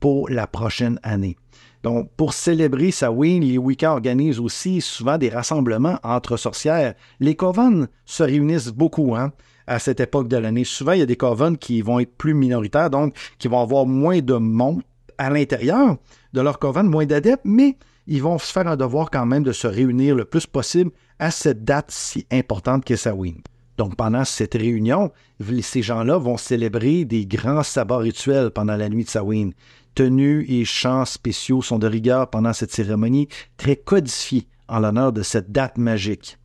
pour 0.00 0.28
la 0.28 0.46
prochaine 0.46 1.00
année. 1.02 1.36
Donc, 1.82 2.10
pour 2.16 2.32
célébrer 2.32 2.90
Samhain, 2.90 3.40
les 3.40 3.58
Wiccans 3.58 3.92
organisent 3.92 4.40
aussi 4.40 4.80
souvent 4.80 5.18
des 5.18 5.28
rassemblements 5.28 5.98
entre 6.02 6.36
sorcières. 6.36 6.94
Les 7.20 7.36
covens 7.36 7.86
se 8.04 8.22
réunissent 8.22 8.68
beaucoup 8.72 9.14
hein, 9.14 9.32
à 9.66 9.78
cette 9.78 10.00
époque 10.00 10.28
de 10.28 10.36
l'année. 10.36 10.64
Souvent, 10.64 10.92
il 10.92 10.98
y 11.00 11.02
a 11.02 11.06
des 11.06 11.16
covens 11.16 11.56
qui 11.56 11.82
vont 11.82 12.00
être 12.00 12.16
plus 12.16 12.34
minoritaires, 12.34 12.90
donc 12.90 13.16
qui 13.38 13.48
vont 13.48 13.60
avoir 13.60 13.86
moins 13.86 14.20
de 14.20 14.34
monde 14.34 14.82
à 15.18 15.30
l'intérieur 15.30 15.96
de 16.32 16.40
leur 16.40 16.58
coven, 16.58 16.86
moins 16.86 17.06
d'adeptes, 17.06 17.44
mais 17.44 17.76
ils 18.06 18.22
vont 18.22 18.38
se 18.38 18.52
faire 18.52 18.66
un 18.66 18.76
devoir 18.76 19.10
quand 19.10 19.26
même 19.26 19.42
de 19.42 19.52
se 19.52 19.66
réunir 19.66 20.14
le 20.14 20.24
plus 20.24 20.46
possible 20.46 20.90
à 21.18 21.30
cette 21.30 21.64
date 21.64 21.90
si 21.90 22.26
importante 22.30 22.84
qu'est 22.84 22.96
Samhain. 22.96 23.34
Donc, 23.76 23.96
pendant 23.96 24.24
cette 24.24 24.54
réunion, 24.54 25.12
ces 25.60 25.82
gens-là 25.82 26.18
vont 26.18 26.36
célébrer 26.36 27.04
des 27.04 27.26
grands 27.26 27.62
sabbats 27.62 27.98
rituels 27.98 28.50
pendant 28.50 28.76
la 28.76 28.88
nuit 28.88 29.04
de 29.04 29.10
Samhain 29.10 29.50
tenues 29.96 30.44
et 30.48 30.64
chants 30.64 31.06
spéciaux 31.06 31.62
sont 31.62 31.80
de 31.80 31.88
rigueur 31.88 32.30
pendant 32.30 32.52
cette 32.52 32.70
cérémonie, 32.70 33.28
très 33.56 33.76
codifiée 33.76 34.46
en 34.68 34.78
l'honneur 34.78 35.12
de 35.12 35.22
cette 35.22 35.50
date 35.50 35.78
magique. 35.78 36.38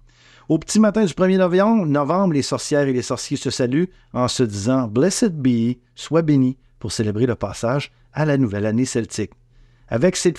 Au 0.49 0.57
petit 0.57 0.79
matin 0.79 1.05
du 1.05 1.13
1er 1.13 1.37
novembre, 1.85 2.33
les 2.33 2.41
sorcières 2.41 2.87
et 2.87 2.93
les 2.93 3.01
sorciers 3.01 3.37
se 3.37 3.51
saluent 3.51 3.89
en 4.13 4.27
se 4.27 4.43
disant 4.43 4.87
Blessed 4.87 5.33
be, 5.33 5.77
sois 5.95 6.23
béni, 6.23 6.57
pour 6.79 6.91
célébrer 6.91 7.25
le 7.25 7.35
passage 7.35 7.91
à 8.13 8.25
la 8.25 8.37
nouvelle 8.37 8.65
année 8.65 8.85
celtique. 8.85 9.31
Avec 9.91 10.15
ces 10.15 10.33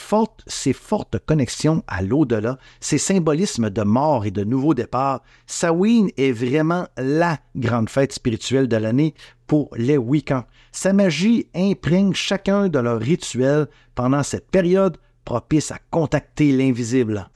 fortes 0.73 1.19
connexions 1.27 1.85
à 1.87 2.01
l'au-delà, 2.01 2.59
ces 2.81 2.97
symbolismes 2.97 3.69
de 3.69 3.83
mort 3.83 4.25
et 4.25 4.31
de 4.31 4.45
nouveau 4.45 4.73
départ, 4.73 5.23
Samhain 5.47 6.07
est 6.17 6.33
vraiment 6.33 6.87
la 6.97 7.39
grande 7.55 7.91
fête 7.91 8.15
spirituelle 8.15 8.67
de 8.67 8.79
l'année 8.79 9.13
pour 9.47 9.69
les 9.77 9.99
Wiccans. 9.99 10.47
Sa 10.73 10.95
magie 10.95 11.49
imprègne 11.55 12.15
chacun 12.15 12.69
de 12.69 12.79
leurs 12.79 12.99
rituels 12.99 13.67
pendant 13.95 14.23
cette 14.23 14.51
période 14.51 14.97
propice 15.27 15.71
à 15.71 15.79
contacter 15.91 16.51
l'invisible. 16.53 17.29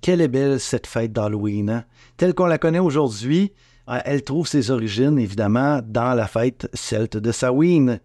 Quelle 0.00 0.20
est 0.20 0.28
belle 0.28 0.60
cette 0.60 0.86
fête 0.86 1.12
d'Halloween. 1.12 1.68
Hein? 1.68 1.84
Telle 2.16 2.34
qu'on 2.34 2.46
la 2.46 2.58
connaît 2.58 2.78
aujourd'hui, 2.78 3.52
euh, 3.88 3.98
elle 4.04 4.22
trouve 4.22 4.46
ses 4.46 4.70
origines 4.70 5.18
évidemment 5.18 5.80
dans 5.84 6.14
la 6.14 6.28
fête 6.28 6.68
celte 6.74 7.16
de 7.16 7.32
Samhain. 7.32 7.98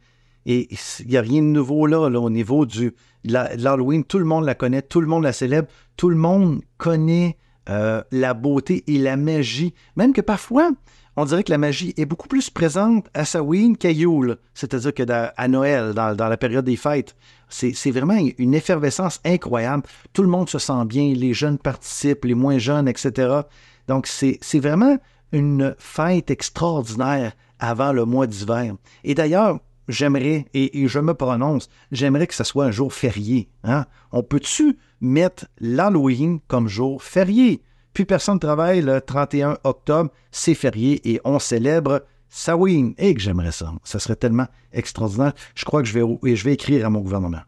Et 0.45 0.69
il 0.99 1.07
n'y 1.07 1.17
a 1.17 1.21
rien 1.21 1.41
de 1.41 1.47
nouveau 1.47 1.85
là, 1.85 1.99
au 1.99 2.29
niveau 2.29 2.65
du, 2.65 2.93
l'Halloween. 3.23 4.03
Tout 4.03 4.19
le 4.19 4.25
monde 4.25 4.45
la 4.45 4.55
connaît, 4.55 4.81
tout 4.81 5.01
le 5.01 5.07
monde 5.07 5.23
la 5.23 5.33
célèbre, 5.33 5.67
tout 5.97 6.09
le 6.09 6.15
monde 6.15 6.61
connaît 6.77 7.37
euh, 7.69 8.01
la 8.11 8.33
beauté 8.33 8.83
et 8.87 8.97
la 8.97 9.17
magie. 9.17 9.73
Même 9.95 10.13
que 10.13 10.21
parfois, 10.21 10.71
on 11.15 11.25
dirait 11.25 11.43
que 11.43 11.51
la 11.51 11.57
magie 11.57 11.93
est 11.97 12.05
beaucoup 12.05 12.27
plus 12.27 12.49
présente 12.49 13.07
à 13.13 13.25
Samhain 13.25 13.75
qu'à 13.75 13.91
Yule, 13.91 14.37
c'est-à-dire 14.53 14.93
que 14.93 15.03
à 15.09 15.47
Noël, 15.47 15.93
dans, 15.93 16.15
la 16.15 16.37
période 16.37 16.65
des 16.65 16.77
fêtes. 16.77 17.15
C'est 17.49 17.91
vraiment 17.91 18.17
une 18.37 18.53
effervescence 18.53 19.19
incroyable. 19.25 19.83
Tout 20.13 20.21
le 20.21 20.29
monde 20.29 20.49
se 20.49 20.57
sent 20.57 20.85
bien, 20.85 21.13
les 21.13 21.33
jeunes 21.33 21.57
participent, 21.57 22.23
les 22.23 22.33
moins 22.33 22.57
jeunes, 22.57 22.87
etc. 22.87 23.41
Donc, 23.89 24.07
c'est 24.07 24.59
vraiment 24.59 24.97
une 25.33 25.75
fête 25.77 26.31
extraordinaire 26.31 27.33
avant 27.59 27.91
le 27.91 28.05
mois 28.05 28.25
d'hiver. 28.25 28.75
Et 29.03 29.13
d'ailleurs, 29.13 29.59
j'aimerais, 29.91 30.45
et, 30.53 30.87
je 30.87 30.99
me 30.99 31.13
prononce, 31.13 31.69
j'aimerais 31.91 32.27
que 32.27 32.33
ce 32.33 32.43
soit 32.43 32.65
un 32.65 32.71
jour 32.71 32.93
férié. 32.93 33.49
Hein? 33.63 33.85
On 34.11 34.23
peut-tu 34.23 34.77
mettre 34.99 35.47
l'Halloween 35.59 36.39
comme 36.47 36.67
jour 36.67 37.03
férié? 37.03 37.61
Puis 37.93 38.05
personne 38.05 38.35
ne 38.35 38.39
travaille 38.39 38.81
le 38.81 39.01
31 39.01 39.57
octobre, 39.63 40.11
c'est 40.31 40.55
férié 40.55 41.01
et 41.11 41.19
on 41.25 41.39
célèbre 41.39 42.03
Samhain. 42.29 42.93
Et 42.97 43.13
que 43.13 43.19
j'aimerais 43.19 43.51
ça. 43.51 43.73
Ça 43.83 43.99
serait 43.99 44.15
tellement 44.15 44.47
extraordinaire. 44.71 45.33
Je 45.53 45.65
crois 45.65 45.81
que 45.81 45.87
je 45.89 46.43
vais 46.43 46.53
écrire 46.53 46.85
à 46.85 46.89
mon 46.89 47.01
gouvernement. 47.01 47.41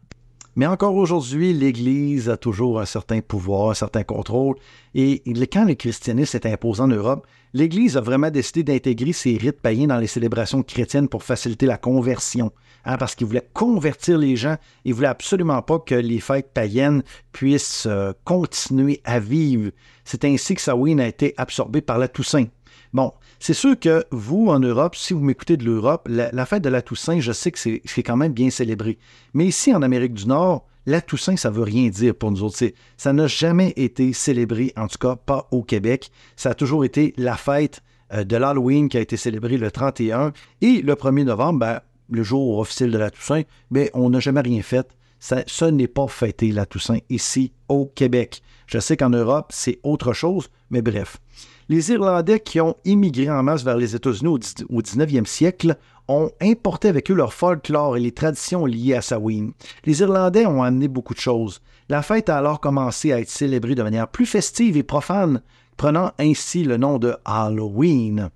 Mais 0.56 0.66
encore 0.66 0.94
aujourd'hui, 0.94 1.52
l'Église 1.52 2.28
a 2.28 2.36
toujours 2.36 2.80
un 2.80 2.84
certain 2.84 3.20
pouvoir, 3.20 3.70
un 3.70 3.74
certain 3.74 4.04
contrôle. 4.04 4.56
Et 4.94 5.22
quand 5.52 5.64
le 5.64 5.74
christianisme 5.74 6.36
est 6.36 6.46
imposé 6.46 6.80
en 6.80 6.88
Europe, 6.88 7.26
l'Église 7.54 7.96
a 7.96 8.00
vraiment 8.00 8.30
décidé 8.30 8.62
d'intégrer 8.62 9.12
ces 9.12 9.36
rites 9.36 9.60
païens 9.60 9.88
dans 9.88 9.98
les 9.98 10.06
célébrations 10.06 10.62
chrétiennes 10.62 11.08
pour 11.08 11.24
faciliter 11.24 11.66
la 11.66 11.76
conversion. 11.76 12.52
Hein, 12.84 12.98
parce 12.98 13.14
qu'il 13.14 13.26
voulait 13.26 13.48
convertir 13.54 14.18
les 14.18 14.36
gens. 14.36 14.56
Il 14.84 14.94
voulait 14.94 15.08
absolument 15.08 15.62
pas 15.62 15.78
que 15.78 15.94
les 15.94 16.20
fêtes 16.20 16.52
païennes 16.52 17.02
puissent 17.32 17.86
euh, 17.86 18.12
continuer 18.24 19.00
à 19.04 19.18
vivre. 19.18 19.70
C'est 20.04 20.24
ainsi 20.24 20.54
que 20.54 20.60
Samhain 20.60 20.98
a 20.98 21.06
été 21.06 21.32
absorbé 21.36 21.80
par 21.80 21.98
la 21.98 22.08
Toussaint. 22.08 22.46
Bon, 22.94 23.12
c'est 23.40 23.54
sûr 23.54 23.76
que 23.76 24.04
vous, 24.12 24.46
en 24.50 24.60
Europe, 24.60 24.94
si 24.94 25.14
vous 25.14 25.20
m'écoutez 25.20 25.56
de 25.56 25.64
l'Europe, 25.64 26.08
la, 26.08 26.46
fête 26.46 26.62
de 26.62 26.68
la 26.68 26.80
Toussaint, 26.80 27.18
je 27.18 27.32
sais 27.32 27.50
que 27.50 27.58
c'est 27.58 28.02
quand 28.04 28.16
même 28.16 28.32
bien 28.32 28.50
célébré. 28.50 28.98
Mais 29.34 29.46
ici, 29.46 29.74
en 29.74 29.82
Amérique 29.82 30.14
du 30.14 30.28
Nord, 30.28 30.64
la 30.86 31.00
Toussaint, 31.00 31.36
ça 31.36 31.50
veut 31.50 31.64
rien 31.64 31.88
dire 31.88 32.14
pour 32.14 32.30
nous 32.30 32.44
autres. 32.44 32.64
Ça 32.96 33.12
n'a 33.12 33.26
jamais 33.26 33.72
été 33.74 34.12
célébré, 34.12 34.72
en 34.76 34.86
tout 34.86 34.98
cas 34.98 35.16
pas 35.16 35.48
au 35.50 35.64
Québec. 35.64 36.12
Ça 36.36 36.50
a 36.50 36.54
toujours 36.54 36.84
été 36.84 37.14
la 37.16 37.36
fête 37.36 37.82
euh, 38.12 38.22
de 38.22 38.36
l'Halloween 38.36 38.88
qui 38.88 38.96
a 38.96 39.00
été 39.00 39.16
célébrée 39.16 39.56
le 39.56 39.72
31 39.72 40.32
et 40.60 40.80
le 40.80 40.94
1er 40.94 41.24
novembre, 41.24 41.58
ben, 41.58 41.80
le 42.10 42.22
jour 42.22 42.58
officiel 42.58 42.92
de 42.92 42.98
la 42.98 43.10
Toussaint, 43.10 43.42
mais 43.72 43.90
on 43.94 44.10
n'a 44.10 44.20
jamais 44.20 44.42
rien 44.42 44.62
fait. 44.62 44.86
Ça, 45.18 45.42
ce 45.48 45.64
n'est 45.64 45.88
pas 45.88 46.06
fêté 46.06 46.52
la 46.52 46.64
Toussaint 46.64 46.98
ici 47.10 47.50
au 47.68 47.86
Québec. 47.86 48.40
Je 48.68 48.78
sais 48.78 48.96
qu'en 48.96 49.10
Europe, 49.10 49.50
c'est 49.50 49.80
autre 49.82 50.12
chose, 50.12 50.48
mais 50.70 50.80
bref. 50.80 51.18
Les 51.70 51.90
Irlandais 51.90 52.40
qui 52.40 52.60
ont 52.60 52.76
immigré 52.84 53.30
en 53.30 53.42
masse 53.42 53.64
vers 53.64 53.78
les 53.78 53.96
États-Unis 53.96 54.28
au, 54.68 54.82
19e 54.82 55.24
siècle 55.24 55.76
ont 56.08 56.30
importé 56.42 56.88
avec 56.88 57.10
eux 57.10 57.14
leur 57.14 57.32
folklore 57.32 57.96
et 57.96 58.00
les 58.00 58.12
traditions 58.12 58.66
liées 58.66 58.94
à 58.94 59.00
Samhain. 59.00 59.52
Les 59.86 60.00
Irlandais 60.00 60.44
ont 60.44 60.62
amené 60.62 60.88
beaucoup 60.88 61.14
de 61.14 61.20
choses. 61.20 61.62
La 61.88 62.02
fête 62.02 62.28
a 62.28 62.36
alors 62.36 62.60
commencé 62.60 63.12
à 63.12 63.20
être 63.20 63.30
célébrée 63.30 63.74
de 63.74 63.82
manière 63.82 64.08
plus 64.08 64.26
festive 64.26 64.76
et 64.76 64.82
profane, 64.82 65.40
prenant 65.78 66.12
ainsi 66.18 66.64
le 66.64 66.76
nom 66.76 66.98
de 66.98 67.16
Halloween. 67.24 68.28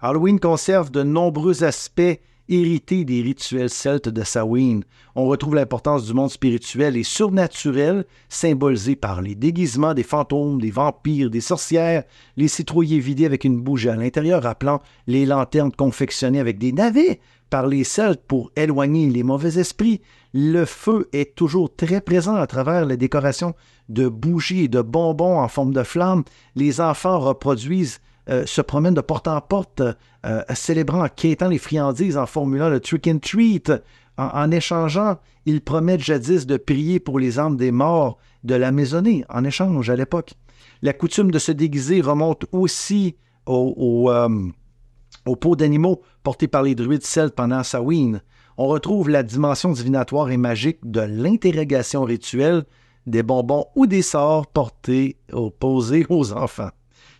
Halloween 0.00 0.40
conserve 0.40 0.90
de 0.90 1.02
nombreux 1.02 1.64
aspects 1.64 2.18
hérité 2.48 3.04
des 3.04 3.22
rituels 3.22 3.70
celtes 3.70 4.08
de 4.08 4.22
Samhain. 4.24 4.80
On 5.14 5.26
retrouve 5.26 5.54
l'importance 5.54 6.06
du 6.06 6.14
monde 6.14 6.30
spirituel 6.30 6.96
et 6.96 7.02
surnaturel, 7.02 8.04
symbolisé 8.28 8.96
par 8.96 9.22
les 9.22 9.34
déguisements 9.34 9.94
des 9.94 10.02
fantômes, 10.02 10.60
des 10.60 10.70
vampires, 10.70 11.30
des 11.30 11.40
sorcières, 11.40 12.04
les 12.36 12.48
citrouilles 12.48 13.00
vidés 13.00 13.26
avec 13.26 13.44
une 13.44 13.60
bougie 13.60 13.88
à 13.88 13.96
l'intérieur, 13.96 14.42
rappelant 14.42 14.80
les 15.06 15.26
lanternes 15.26 15.72
confectionnées 15.72 16.40
avec 16.40 16.58
des 16.58 16.72
navets 16.72 17.20
par 17.50 17.66
les 17.66 17.84
Celtes 17.84 18.22
pour 18.26 18.50
éloigner 18.56 19.10
les 19.10 19.22
mauvais 19.22 19.58
esprits. 19.58 20.00
Le 20.32 20.64
feu 20.64 21.08
est 21.12 21.34
toujours 21.34 21.74
très 21.76 22.00
présent 22.00 22.34
à 22.34 22.46
travers 22.46 22.86
les 22.86 22.96
décorations 22.96 23.54
de 23.90 24.08
bougies 24.08 24.64
et 24.64 24.68
de 24.68 24.80
bonbons 24.80 25.38
en 25.38 25.48
forme 25.48 25.74
de 25.74 25.82
flammes. 25.82 26.24
Les 26.56 26.80
enfants 26.80 27.18
reproduisent 27.18 28.00
euh, 28.28 28.46
se 28.46 28.60
promènent 28.60 28.94
de 28.94 29.00
porte 29.00 29.26
en 29.26 29.40
porte, 29.40 29.82
euh, 30.24 30.42
célébrant, 30.54 31.08
quêtant 31.08 31.48
les 31.48 31.58
friandises 31.58 32.16
en 32.16 32.26
formulant 32.26 32.68
le 32.68 32.78
trick 32.78 33.08
and 33.08 33.18
treat. 33.18 33.72
En, 34.18 34.50
échangeant, 34.50 35.16
ils 35.46 35.62
promettent 35.62 36.02
jadis 36.02 36.46
de 36.46 36.56
prier 36.56 37.00
pour 37.00 37.18
les 37.18 37.38
âmes 37.38 37.56
des 37.56 37.72
morts 37.72 38.18
de 38.44 38.54
la 38.54 38.70
maisonnée, 38.70 39.24
en 39.28 39.42
échange 39.42 39.88
à 39.90 39.96
l'époque. 39.96 40.34
La 40.82 40.92
coutume 40.92 41.30
de 41.30 41.38
se 41.38 41.50
déguiser 41.50 42.00
remonte 42.00 42.44
aussi 42.52 43.16
au, 43.46 44.10
euh, 44.10 44.28
au, 45.26 45.36
pot 45.36 45.56
d'animaux 45.56 46.02
portés 46.22 46.46
par 46.46 46.62
les 46.62 46.74
druides 46.74 47.04
celtes 47.04 47.34
pendant 47.34 47.62
Samhain. 47.62 48.20
On 48.58 48.66
retrouve 48.66 49.08
la 49.08 49.22
dimension 49.22 49.72
divinatoire 49.72 50.30
et 50.30 50.36
magique 50.36 50.78
de 50.84 51.00
l'interrogation 51.00 52.04
rituelle 52.04 52.64
des 53.06 53.22
bonbons 53.22 53.66
ou 53.74 53.86
des 53.86 54.02
sorts 54.02 54.46
portés 54.46 55.16
opposés 55.32 56.06
aux 56.08 56.32
enfants. 56.32 56.70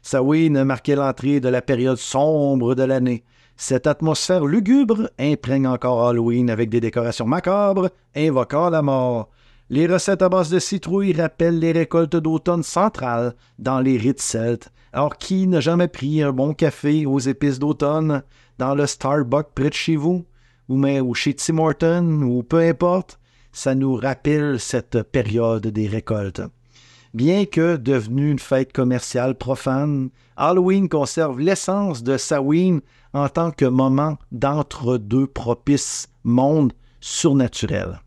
Samhain 0.02 0.64
marquait 0.64 0.96
l'entrée 0.96 1.40
de 1.40 1.48
la 1.48 1.62
période 1.62 1.96
sombre 1.96 2.74
de 2.74 2.82
l'année. 2.82 3.24
Cette 3.56 3.86
atmosphère 3.86 4.44
lugubre 4.44 5.08
imprègne 5.18 5.68
encore 5.68 6.08
Halloween 6.08 6.50
avec 6.50 6.68
des 6.68 6.80
décorations 6.80 7.26
macabres 7.26 7.90
invoquant 8.16 8.70
la 8.70 8.82
mort. 8.82 9.28
Les 9.70 9.86
recettes 9.86 10.22
à 10.22 10.28
base 10.28 10.50
de 10.50 10.58
citrouilles 10.58 11.12
rappellent 11.12 11.60
les 11.60 11.72
récoltes 11.72 12.16
d'automne 12.16 12.62
centrales 12.62 13.34
dans 13.58 13.80
les 13.80 13.96
rites 13.96 14.20
celtes. 14.20 14.72
Alors, 14.92 15.16
qui 15.16 15.46
n'a 15.46 15.60
jamais 15.60 15.88
pris 15.88 16.22
un 16.22 16.32
bon 16.32 16.52
café 16.52 17.06
aux 17.06 17.20
épices 17.20 17.58
d'automne? 17.58 18.22
Dans 18.58 18.74
le 18.74 18.86
Starbucks 18.86 19.54
près 19.54 19.70
de 19.70 19.74
chez 19.74 19.96
vous, 19.96 20.26
ou, 20.68 20.76
mais, 20.76 21.00
ou 21.00 21.14
chez 21.14 21.34
Tim 21.34 21.58
Horton, 21.58 22.22
ou 22.22 22.42
peu 22.42 22.58
importe? 22.58 23.18
Ça 23.52 23.74
nous 23.74 23.94
rappelle 23.94 24.60
cette 24.60 25.02
période 25.04 25.66
des 25.66 25.86
récoltes. 25.86 26.42
Bien 27.14 27.44
que 27.44 27.76
devenue 27.76 28.30
une 28.30 28.38
fête 28.38 28.72
commerciale 28.72 29.34
profane, 29.34 30.08
Halloween 30.34 30.88
conserve 30.88 31.38
l'essence 31.40 32.02
de 32.02 32.16
Samhain 32.16 32.78
en 33.12 33.28
tant 33.28 33.50
que 33.50 33.66
moment 33.66 34.16
d'entre-deux 34.30 35.26
propice 35.26 36.08
monde 36.24 36.72
surnaturel. 37.00 38.00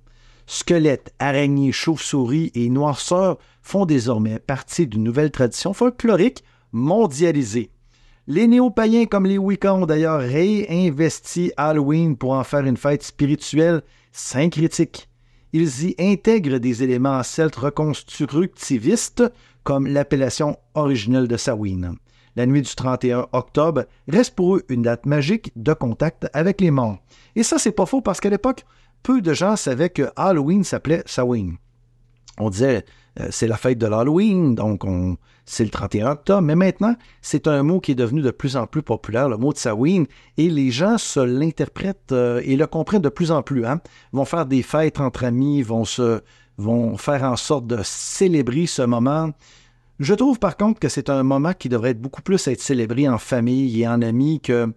Squelettes, 0.47 1.13
araignées, 1.19 1.71
chauves-souris 1.71 2.51
et 2.55 2.67
noirceurs 2.69 3.37
font 3.61 3.85
désormais 3.85 4.39
partie 4.39 4.87
d'une 4.87 5.03
nouvelle 5.03 5.29
tradition 5.29 5.73
folklorique 5.73 6.43
mondialisée. 6.71 7.69
Les 8.25 8.47
néo-païens 8.47 9.05
comme 9.05 9.27
les 9.27 9.37
Wiccans 9.37 9.83
ont 9.83 9.85
d'ailleurs 9.85 10.19
réinvesti 10.19 11.51
Halloween 11.57 12.17
pour 12.17 12.31
en 12.31 12.43
faire 12.43 12.65
une 12.65 12.77
fête 12.77 13.03
spirituelle 13.03 13.83
syncrétique. 14.11 15.09
Ils 15.57 15.85
y 15.85 15.95
intègrent 15.99 16.57
des 16.57 16.83
éléments 16.83 17.23
celtes 17.23 17.55
reconstructivistes 17.55 19.23
comme 19.63 19.87
l'appellation 19.87 20.57
originelle 20.73 21.29
de 21.29 21.37
Samhain. 21.37 21.95
La 22.35 22.45
nuit 22.45 22.61
du 22.61 22.75
31 22.75 23.27
octobre 23.31 23.85
reste 24.09 24.35
pour 24.35 24.57
eux 24.57 24.63
une 24.67 24.81
date 24.81 25.05
magique 25.05 25.53
de 25.55 25.71
contact 25.71 26.27
avec 26.33 26.59
les 26.59 26.71
morts. 26.71 26.97
Et 27.37 27.43
ça, 27.43 27.57
c'est 27.57 27.71
pas 27.71 27.85
faux 27.85 28.01
parce 28.01 28.19
qu'à 28.19 28.29
l'époque, 28.29 28.65
peu 29.01 29.21
de 29.21 29.31
gens 29.31 29.55
savaient 29.55 29.89
que 29.89 30.09
Halloween 30.17 30.65
s'appelait 30.65 31.03
Samhain. 31.05 31.53
On 32.37 32.49
disait 32.49 32.83
c'est 33.29 33.47
la 33.47 33.57
fête 33.57 33.77
de 33.77 33.87
l'Halloween, 33.87 34.55
donc 34.55 34.83
c'est 35.45 35.63
le 35.63 35.69
31 35.69 36.11
octobre, 36.11 36.41
mais 36.41 36.55
maintenant, 36.55 36.95
c'est 37.21 37.47
un 37.47 37.63
mot 37.63 37.79
qui 37.79 37.91
est 37.91 37.95
devenu 37.95 38.21
de 38.21 38.31
plus 38.31 38.57
en 38.57 38.67
plus 38.67 38.81
populaire, 38.81 39.29
le 39.29 39.37
mot 39.37 39.53
de 39.53 39.57
Samhain, 39.57 40.05
et 40.37 40.49
les 40.49 40.71
gens 40.71 40.97
se 40.97 41.19
l'interprètent 41.19 42.11
euh, 42.11 42.41
et 42.43 42.55
le 42.55 42.65
comprennent 42.67 43.01
de 43.01 43.09
plus 43.09 43.31
en 43.31 43.43
plus. 43.43 43.65
Hein? 43.65 43.79
Vont 44.11 44.25
faire 44.25 44.45
des 44.45 44.63
fêtes 44.63 44.99
entre 44.99 45.23
amis, 45.23 45.61
vont, 45.61 45.85
se, 45.85 46.21
vont 46.57 46.97
faire 46.97 47.23
en 47.23 47.35
sorte 47.35 47.67
de 47.67 47.79
célébrer 47.83 48.65
ce 48.65 48.81
moment 48.81 49.31
je 49.99 50.13
trouve 50.13 50.39
par 50.39 50.57
contre 50.57 50.79
que 50.79 50.89
c'est 50.89 51.09
un 51.09 51.23
moment 51.23 51.53
qui 51.53 51.69
devrait 51.69 51.91
être 51.91 52.01
beaucoup 52.01 52.21
plus 52.21 52.47
être 52.47 52.59
célébré 52.59 53.07
en 53.07 53.17
famille 53.17 53.81
et 53.81 53.87
en 53.87 54.01
amis 54.01 54.41
que, 54.41 54.73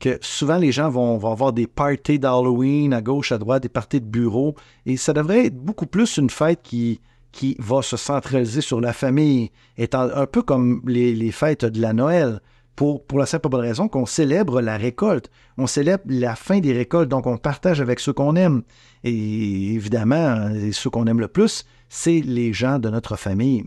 que 0.00 0.18
souvent 0.22 0.56
les 0.56 0.72
gens 0.72 0.88
vont, 0.88 1.16
avoir 1.30 1.52
des 1.52 1.66
parties 1.66 2.18
d'Halloween 2.18 2.94
à 2.94 3.02
gauche, 3.02 3.30
à 3.30 3.38
droite, 3.38 3.62
des 3.62 3.68
parties 3.68 4.00
de 4.00 4.06
bureau. 4.06 4.54
Et 4.86 4.96
ça 4.96 5.12
devrait 5.12 5.46
être 5.46 5.56
beaucoup 5.56 5.86
plus 5.86 6.16
une 6.16 6.30
fête 6.30 6.60
qui, 6.62 7.00
qui 7.34 7.56
va 7.58 7.82
se 7.82 7.96
centraliser 7.96 8.60
sur 8.60 8.80
la 8.80 8.92
famille, 8.92 9.50
étant 9.76 10.08
un 10.14 10.26
peu 10.26 10.40
comme 10.40 10.80
les, 10.86 11.32
fêtes 11.32 11.64
de 11.64 11.80
la 11.80 11.92
Noël. 11.92 12.40
Pour, 12.76 13.04
la 13.16 13.26
simple 13.26 13.54
raison 13.54 13.86
qu'on 13.86 14.06
célèbre 14.06 14.60
la 14.60 14.76
récolte. 14.76 15.30
On 15.58 15.68
célèbre 15.68 16.02
la 16.08 16.34
fin 16.34 16.58
des 16.58 16.72
récoltes, 16.72 17.08
donc 17.08 17.26
on 17.26 17.36
partage 17.36 17.80
avec 17.80 18.00
ceux 18.00 18.12
qu'on 18.12 18.34
aime. 18.34 18.62
Et 19.04 19.74
évidemment, 19.74 20.48
ceux 20.72 20.90
qu'on 20.90 21.06
aime 21.06 21.20
le 21.20 21.28
plus, 21.28 21.64
c'est 21.88 22.20
les 22.20 22.52
gens 22.52 22.80
de 22.80 22.88
notre 22.88 23.16
famille. 23.16 23.64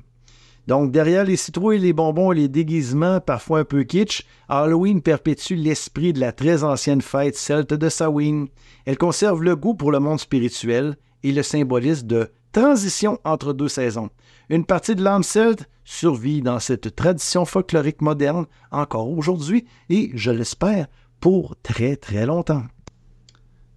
Donc, 0.67 0.91
derrière 0.91 1.23
les 1.23 1.37
citrouilles, 1.37 1.79
les 1.79 1.93
bonbons 1.93 2.33
et 2.33 2.35
les 2.35 2.47
déguisements, 2.49 3.21
parfois 3.21 3.59
un 3.59 3.63
peu 3.63 3.83
kitsch, 3.83 4.25
Halloween 4.49 5.01
perpétue 5.01 5.55
l'esprit 5.55 6.11
de 6.11 6.19
la 6.19 6.33
très 6.33 6.65
ancienne 6.65 7.01
fête 7.01 7.37
celte 7.37 7.73
de 7.73 7.87
Samhain. 7.87 8.47
Elle 8.85 8.97
conserve 8.97 9.41
le 9.41 9.55
goût 9.55 9.75
pour 9.75 9.93
le 9.93 9.99
monde 9.99 10.19
spirituel 10.19 10.97
et 11.23 11.31
le 11.31 11.43
symbolisme 11.43 12.07
de 12.07 12.29
transition 12.57 13.19
entre 13.23 13.53
deux 13.53 13.67
saisons. 13.67 14.09
Une 14.49 14.65
partie 14.65 14.95
de 14.95 15.03
l'âme 15.03 15.21
celte 15.21 15.69
survit 15.83 16.41
dans 16.41 16.59
cette 16.59 16.95
tradition 16.95 17.45
folklorique 17.45 18.01
moderne 18.01 18.47
encore 18.71 19.11
aujourd'hui 19.11 19.65
et, 19.89 20.09
je 20.15 20.31
l'espère, 20.31 20.87
pour 21.19 21.55
très 21.61 21.97
très 21.97 22.25
longtemps. 22.25 22.63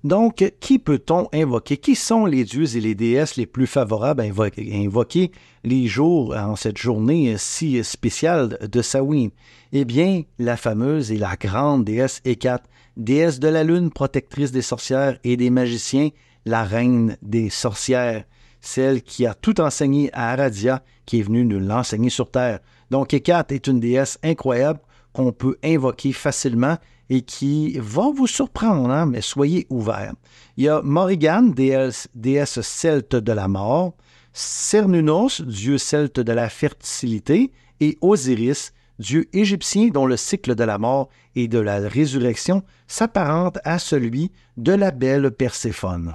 Donc, 0.03 0.55
qui 0.61 0.79
peut-on 0.79 1.29
invoquer? 1.35 1.77
Qui 1.77 1.95
sont 1.95 2.25
les 2.25 2.45
dieux 2.45 2.75
et 2.75 2.81
les 2.81 2.95
déesses 2.95 3.37
les 3.37 3.45
plus 3.45 3.67
favorables 3.67 4.23
à 4.23 4.25
invoquer 4.25 5.31
les 5.63 5.87
jours 5.87 6.35
en 6.35 6.57
cette 6.57 6.79
journée 6.79 7.35
si 7.37 7.85
spéciale 7.85 8.57
de 8.67 8.81
Samhain? 8.81 9.29
Eh 9.73 9.85
bien, 9.85 10.23
la 10.39 10.57
fameuse 10.57 11.13
et 11.13 11.19
la 11.19 11.37
grande 11.37 11.85
déesse 11.85 12.23
Hécate, 12.25 12.65
déesse 12.97 13.41
de 13.41 13.49
la 13.49 13.63
lune, 13.63 13.91
protectrice 13.91 14.53
des 14.53 14.63
sorcières 14.63 15.19
et 15.23 15.37
des 15.37 15.51
magiciens, 15.51 16.09
la 16.47 16.65
reine 16.65 17.19
des 17.21 17.51
sorcières, 17.51 18.25
celle 18.61 19.03
qui 19.03 19.27
a 19.27 19.35
tout 19.35 19.61
enseigné 19.61 20.11
à 20.13 20.31
Aradia, 20.31 20.83
qui 21.07 21.21
est 21.21 21.23
venue 21.23 21.45
nous 21.45 21.61
l'enseigner 21.61 22.11
sur 22.11 22.31
Terre. 22.31 22.61
Donc, 22.91 23.15
Hécate 23.15 23.53
est 23.53 23.67
une 23.67 23.81
déesse 23.81 24.19
incroyable 24.23 24.81
qu'on 25.13 25.33
peut 25.33 25.57
invoquer 25.65 26.13
facilement 26.13 26.77
et 27.09 27.23
qui 27.23 27.77
va 27.79 28.11
vous 28.15 28.29
surprendre, 28.29 28.91
hein, 28.91 29.07
mais 29.07 29.21
soyez 29.21 29.67
ouverts. 29.69 30.15
Il 30.57 30.65
y 30.65 30.69
a 30.69 30.81
Morrigan, 30.83 31.53
déesse, 31.55 32.09
déesse 32.15 32.61
celte 32.61 33.17
de 33.17 33.33
la 33.33 33.49
mort, 33.49 33.95
Cernunos, 34.33 35.43
dieu 35.43 35.77
celte 35.77 36.21
de 36.21 36.33
la 36.33 36.49
fertilité, 36.49 37.51
et 37.81 37.99
Osiris, 38.01 38.73
dieu 39.01 39.29
égyptien 39.33 39.89
dont 39.89 40.07
le 40.07 40.17
cycle 40.17 40.55
de 40.55 40.63
la 40.63 40.79
mort 40.79 41.09
et 41.35 41.49
de 41.49 41.59
la 41.59 41.81
résurrection 41.81 42.63
s'apparente 42.87 43.59
à 43.65 43.79
celui 43.79 44.31
de 44.57 44.73
la 44.73 44.93
belle 44.93 45.31
Perséphone. 45.33 46.15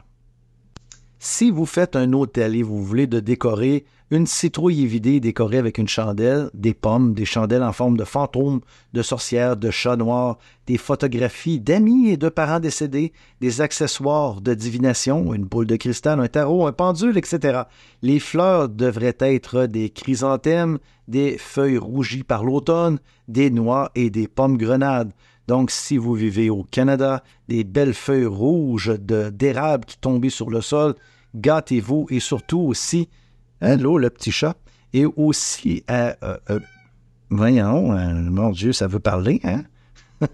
Si 1.28 1.50
vous 1.50 1.66
faites 1.66 1.96
un 1.96 2.14
hôtel 2.14 2.56
et 2.56 2.62
vous 2.62 2.84
voulez 2.84 3.08
de 3.08 3.20
décorer 3.20 3.86
une 4.12 4.28
citrouille 4.28 4.84
évidée 4.84 5.20
décorée 5.20 5.58
avec 5.58 5.80
une 5.80 5.88
chandelle, 5.88 6.52
des 6.54 6.76
pommes, 6.76 7.16
des 7.16 7.26
chandelles 7.26 7.64
en 7.64 7.74
forme 7.74 7.98
de 7.98 8.04
fantômes, 8.04 8.62
de 8.94 9.02
sorcières, 9.02 9.58
de 9.58 9.72
chats 9.72 9.96
noirs, 9.96 10.38
des 10.68 10.78
photographies 10.78 11.60
d'amis 11.60 12.10
et 12.10 12.18
de 12.18 12.30
parents 12.30 12.60
décédés, 12.60 13.12
des 13.42 13.62
accessoires 13.62 14.40
de 14.40 14.54
divination, 14.54 15.34
une 15.34 15.46
boule 15.46 15.66
de 15.66 15.78
cristal, 15.78 16.20
un 16.20 16.28
tarot, 16.28 16.68
un 16.68 16.74
pendule, 16.74 17.18
etc. 17.18 17.64
Les 18.04 18.20
fleurs 18.20 18.70
devraient 18.70 19.18
être 19.20 19.66
des 19.66 19.90
chrysanthèmes, 19.90 20.78
des 21.08 21.40
feuilles 21.40 21.80
rougies 21.80 22.24
par 22.24 22.44
l'automne, 22.44 23.00
des 23.28 23.50
noix 23.50 23.90
et 23.96 24.12
des 24.12 24.28
pommes 24.28 24.58
grenades. 24.58 25.12
Donc, 25.48 25.72
si 25.72 25.98
vous 25.98 26.14
vivez 26.14 26.50
au 26.50 26.64
Canada, 26.64 27.24
des 27.48 27.64
belles 27.64 27.94
feuilles 27.94 28.26
rouges 28.26 28.94
d'érable 29.00 29.86
qui 29.86 29.98
tombent 29.98 30.30
sur 30.30 30.50
le 30.50 30.62
sol, 30.62 30.96
gâtez-vous 31.36 32.08
et 32.10 32.20
surtout 32.20 32.62
aussi 32.62 33.10
Allô, 33.62 33.98
le 33.98 34.10
petit 34.10 34.32
chat. 34.32 34.56
Et 34.94 35.06
aussi, 35.06 35.84
euh, 35.90 36.14
euh, 36.24 36.38
euh, 36.50 36.60
voyons, 37.30 37.92
mon 38.30 38.52
Dieu, 38.52 38.74
ça 38.74 38.88
veut 38.88 39.00
parler, 39.00 39.42
hein? 39.44 39.64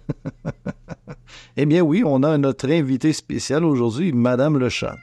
eh 1.57 1.65
bien 1.65 1.81
oui, 1.81 2.03
on 2.05 2.21
a 2.23 2.37
notre 2.37 2.69
invité 2.69 3.13
spécial 3.13 3.65
aujourd'hui, 3.65 4.11
Madame 4.11 4.57
le 4.57 4.69
chat. 4.69 4.95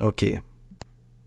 OK. 0.00 0.24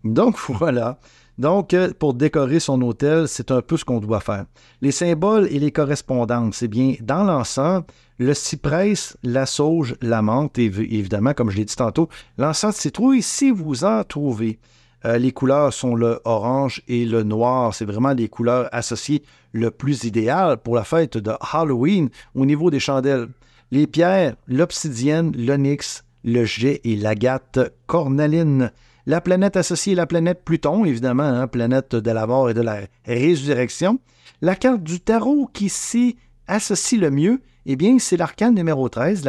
Donc 0.02 0.38
voilà. 0.48 0.98
Donc, 1.36 1.74
pour 1.98 2.14
décorer 2.14 2.60
son 2.60 2.80
hôtel, 2.82 3.26
c'est 3.26 3.50
un 3.50 3.60
peu 3.60 3.76
ce 3.76 3.84
qu'on 3.84 3.98
doit 3.98 4.20
faire. 4.20 4.46
Les 4.80 4.92
symboles 4.92 5.48
et 5.50 5.58
les 5.58 5.72
correspondances, 5.72 6.56
c'est 6.56 6.68
bien 6.68 6.94
dans 7.00 7.24
l'ensemble, 7.24 7.86
le 8.18 8.34
cyprès, 8.34 8.94
la 9.24 9.44
sauge, 9.44 9.96
la 10.00 10.22
menthe, 10.22 10.58
et 10.58 10.66
évidemment, 10.66 11.34
comme 11.34 11.50
je 11.50 11.56
l'ai 11.56 11.64
dit 11.64 11.74
tantôt, 11.74 12.08
l'encens 12.38 12.76
de 12.76 12.80
citrouille, 12.80 13.22
si 13.22 13.50
vous 13.50 13.84
en 13.84 14.04
trouvez. 14.04 14.58
Euh, 15.04 15.18
les 15.18 15.32
couleurs 15.32 15.72
sont 15.72 15.94
le 15.94 16.20
orange 16.24 16.82
et 16.88 17.04
le 17.04 17.22
noir. 17.22 17.74
C'est 17.74 17.84
vraiment 17.84 18.14
des 18.14 18.28
couleurs 18.28 18.68
associées 18.72 19.22
le 19.52 19.70
plus 19.70 20.04
idéal 20.04 20.56
pour 20.58 20.76
la 20.76 20.84
fête 20.84 21.18
de 21.18 21.32
Halloween 21.52 22.08
au 22.34 22.46
niveau 22.46 22.70
des 22.70 22.80
chandelles. 22.80 23.28
Les 23.70 23.86
pierres, 23.86 24.36
l'obsidienne, 24.46 25.32
l'onyx, 25.36 26.04
le 26.24 26.44
jet 26.44 26.80
et 26.84 26.96
l'agate 26.96 27.58
cornaline. 27.86 28.70
La 29.06 29.20
planète 29.20 29.56
associée 29.56 29.94
la 29.94 30.06
planète 30.06 30.42
Pluton, 30.44 30.86
évidemment, 30.86 31.24
hein, 31.24 31.46
planète 31.46 31.94
de 31.94 32.10
la 32.10 32.26
mort 32.26 32.48
et 32.48 32.54
de 32.54 32.62
la 32.62 32.80
résurrection. 33.04 33.98
La 34.40 34.56
carte 34.56 34.82
du 34.82 35.00
tarot 35.00 35.50
qui 35.52 35.68
s'y 35.68 36.16
associe 36.46 36.98
le 36.98 37.10
mieux, 37.10 37.42
eh 37.66 37.76
bien, 37.76 37.98
c'est 37.98 38.16
l'arcane 38.16 38.54
numéro 38.54 38.88
13, 38.88 39.24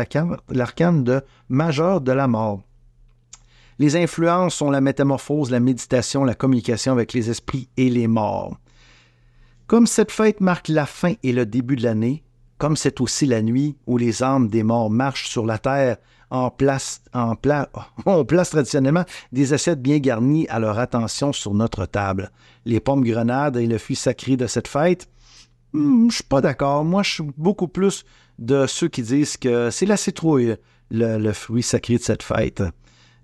l'arcane 0.50 1.04
de 1.04 1.22
majeur 1.50 2.00
de 2.00 2.12
la 2.14 2.28
mort. 2.28 2.62
Les 3.78 3.98
influences 3.98 4.56
sont 4.56 4.72
la 4.72 4.80
métamorphose, 4.80 5.52
la 5.52 5.60
méditation, 5.60 6.24
la 6.24 6.36
communication 6.36 6.94
avec 6.94 7.12
les 7.12 7.30
esprits 7.30 7.68
et 7.76 7.90
les 7.90 8.08
morts. 8.08 8.58
Comme 9.68 9.88
cette 9.88 10.12
fête 10.12 10.40
marque 10.40 10.70
la 10.70 10.86
fin 10.86 11.14
et 11.24 11.34
le 11.34 11.46
début 11.46 11.76
de 11.76 11.84
l'année, 11.84 12.24
comme 12.58 12.78
c'est 12.78 13.02
aussi 13.02 13.26
la 13.26 13.42
nuit 13.42 13.76
où 13.88 13.98
les 13.98 14.24
âmes 14.24 14.48
des 14.48 14.64
morts 14.64 14.90
marchent 14.90 15.28
sur 15.28 15.46
la 15.46 15.58
terre 15.58 15.98
on 16.32 16.50
place 18.26 18.50
traditionnellement 18.50 19.06
des 19.32 19.54
assiettes 19.54 19.82
bien 19.82 20.00
garnies 20.00 20.48
à 20.50 20.60
leur 20.60 20.80
attention 20.80 21.34
sur 21.34 21.54
notre 21.54 21.86
table. 21.86 22.32
Les 22.66 22.80
pommes 22.80 23.04
grenades 23.04 23.58
et 23.58 23.68
le 23.68 23.78
fruit 23.78 23.96
sacré 23.96 24.38
de 24.38 24.48
cette 24.48 24.68
fête, 24.68 25.08
hmm, 25.74 26.10
je 26.10 26.16
suis 26.16 26.24
pas 26.24 26.42
d'accord. 26.42 26.84
Moi, 26.84 27.04
je 27.04 27.14
suis 27.14 27.24
beaucoup 27.38 27.68
plus 27.68 28.06
de 28.40 28.66
ceux 28.68 28.88
qui 28.88 29.02
disent 29.02 29.38
que 29.38 29.70
c'est 29.70 29.86
la 29.86 29.98
citrouille, 29.98 30.56
le 30.92 31.32
fruit 31.32 31.64
sacré 31.64 31.98
de 31.98 32.04
cette 32.04 32.24
fête. 32.24 32.64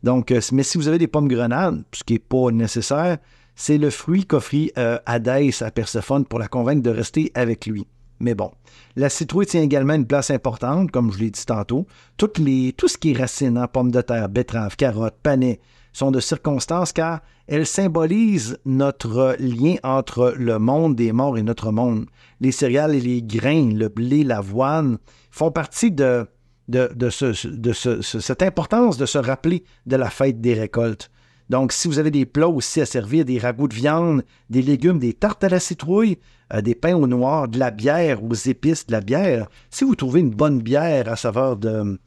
Donc, 0.03 0.31
euh, 0.31 0.41
mais 0.51 0.63
si 0.63 0.77
vous 0.77 0.87
avez 0.87 0.97
des 0.97 1.07
pommes 1.07 1.27
grenades, 1.27 1.83
ce 1.93 2.03
qui 2.03 2.13
n'est 2.13 2.19
pas 2.19 2.51
nécessaire, 2.51 3.17
c'est 3.55 3.77
le 3.77 3.89
fruit 3.89 4.25
qu'offrit 4.25 4.71
euh, 4.77 4.97
Hadès 5.05 5.61
à 5.61 5.71
Perséphone 5.71 6.25
pour 6.25 6.39
la 6.39 6.47
convaincre 6.47 6.81
de 6.81 6.89
rester 6.89 7.31
avec 7.35 7.65
lui. 7.65 7.85
Mais 8.21 8.35
bon, 8.35 8.51
la 8.95 9.09
citrouille 9.09 9.47
tient 9.47 9.61
également 9.61 9.95
une 9.95 10.05
place 10.05 10.29
importante, 10.29 10.91
comme 10.91 11.11
je 11.11 11.19
l'ai 11.19 11.31
dit 11.31 11.45
tantôt. 11.45 11.87
Toutes 12.17 12.37
les, 12.37 12.73
tout 12.73 12.87
ce 12.87 12.97
qui 12.97 13.11
est 13.11 13.17
racines, 13.17 13.57
hein, 13.57 13.67
pommes 13.67 13.91
de 13.91 14.01
terre, 14.01 14.29
betteraves, 14.29 14.75
carottes, 14.75 15.17
panais, 15.21 15.59
sont 15.93 16.11
de 16.11 16.19
circonstances 16.19 16.93
car 16.93 17.21
elles 17.47 17.65
symbolisent 17.65 18.57
notre 18.65 19.35
lien 19.39 19.75
entre 19.83 20.33
le 20.37 20.57
monde 20.57 20.95
des 20.95 21.11
morts 21.11 21.37
et 21.37 21.43
notre 21.43 21.71
monde. 21.71 22.05
Les 22.39 22.51
céréales 22.51 22.95
et 22.95 23.01
les 23.01 23.21
grains, 23.21 23.73
le 23.73 23.89
blé, 23.89 24.23
l'avoine, 24.23 24.99
font 25.31 25.51
partie 25.51 25.91
de, 25.91 26.27
de, 26.69 27.09
cette 27.09 28.41
importance 28.41 28.97
de 28.97 29.05
se 29.05 29.17
rappeler 29.17 29.63
de 29.85 29.95
la 29.95 30.09
fête 30.09 30.39
des 30.39 30.53
récoltes. 30.53 31.10
Donc, 31.51 31.73
si 31.73 31.89
vous 31.89 31.99
avez 31.99 32.11
des 32.11 32.25
plats 32.25 32.47
aussi 32.47 32.79
à 32.79 32.85
servir, 32.85 33.25
des 33.25 33.37
ragoûts 33.37 33.67
de 33.67 33.75
viande, 33.75 34.23
des 34.49 34.61
légumes, 34.61 34.99
des 34.99 35.11
tartes 35.11 35.43
à 35.43 35.49
la 35.49 35.59
citrouille, 35.59 36.17
euh, 36.53 36.61
des 36.61 36.75
pains 36.75 36.95
au 36.95 37.07
noir, 37.07 37.49
de 37.49 37.59
la 37.59 37.71
bière 37.71 38.23
aux 38.23 38.33
épices 38.33 38.87
de 38.87 38.93
la 38.93 39.01
bière, 39.01 39.49
si 39.69 39.83
vous 39.83 39.95
trouvez 39.95 40.21
une 40.21 40.29
bonne 40.29 40.61
bière 40.61 41.09
à 41.09 41.17
saveur 41.17 41.57
de, 41.57 41.99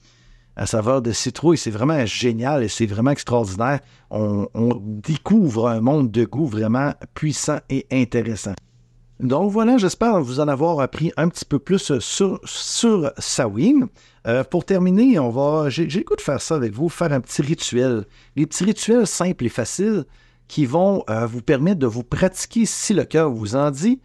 à 0.56 0.64
saveur 0.64 1.02
de 1.02 1.12
citrouille, 1.12 1.58
c'est 1.58 1.70
vraiment 1.70 2.06
génial 2.06 2.62
et 2.62 2.68
c'est 2.68 2.86
vraiment 2.86 3.10
extraordinaire. 3.10 3.80
On, 4.10 4.48
découvre 5.06 5.68
un 5.68 5.82
monde 5.82 6.10
de 6.10 6.24
goût 6.24 6.46
vraiment 6.46 6.94
puissant 7.12 7.58
et 7.68 7.86
intéressant. 7.92 8.54
Donc 9.20 9.52
voilà, 9.52 9.76
j'espère 9.76 10.22
vous 10.22 10.40
en 10.40 10.48
avoir 10.48 10.80
appris 10.80 11.12
un 11.18 11.28
petit 11.28 11.44
peu 11.44 11.58
plus 11.58 11.98
sur, 11.98 12.40
sur 12.44 13.12
Sawin. 13.18 13.88
Euh, 14.26 14.42
pour 14.42 14.64
terminer, 14.64 15.18
on 15.18 15.30
va, 15.30 15.68
j'ai, 15.68 15.86
le 15.86 16.02
goût 16.02 16.16
de 16.16 16.20
faire 16.20 16.40
ça 16.40 16.54
avec 16.54 16.72
vous, 16.72 16.88
faire 16.88 17.12
un 17.12 17.20
petit 17.20 17.42
rituel. 17.42 18.06
Les 18.36 18.46
petits 18.46 18.64
rituels 18.64 19.06
simples 19.06 19.44
et 19.44 19.50
faciles 19.50 20.04
qui 20.48 20.64
vont 20.66 21.04
euh, 21.10 21.26
vous 21.26 21.42
permettre 21.42 21.78
de 21.78 21.86
vous 21.86 22.04
pratiquer, 22.04 22.64
si 22.64 22.94
le 22.94 23.04
cœur 23.04 23.30
vous 23.30 23.54
en 23.54 23.70
dit, 23.70 24.00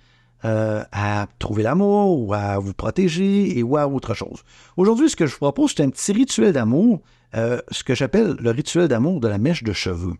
euh, 0.45 0.83
à 0.91 1.27
trouver 1.37 1.63
l'amour 1.63 2.19
ou 2.19 2.33
à 2.33 2.59
vous 2.59 2.73
protéger 2.73 3.57
et 3.57 3.63
ou 3.63 3.77
à 3.77 3.87
autre 3.87 4.13
chose. 4.13 4.43
Aujourd'hui, 4.75 5.09
ce 5.09 5.15
que 5.15 5.25
je 5.25 5.33
vous 5.33 5.39
propose, 5.39 5.73
c'est 5.75 5.83
un 5.83 5.89
petit 5.89 6.11
rituel 6.11 6.53
d'amour, 6.53 7.01
ce 7.33 7.83
que 7.83 7.93
j'appelle 7.93 8.35
le 8.39 8.51
rituel 8.51 8.87
d'amour 8.87 9.19
de 9.19 9.27
la 9.27 9.37
mèche 9.37 9.63
de 9.63 9.73
cheveux. 9.73 10.15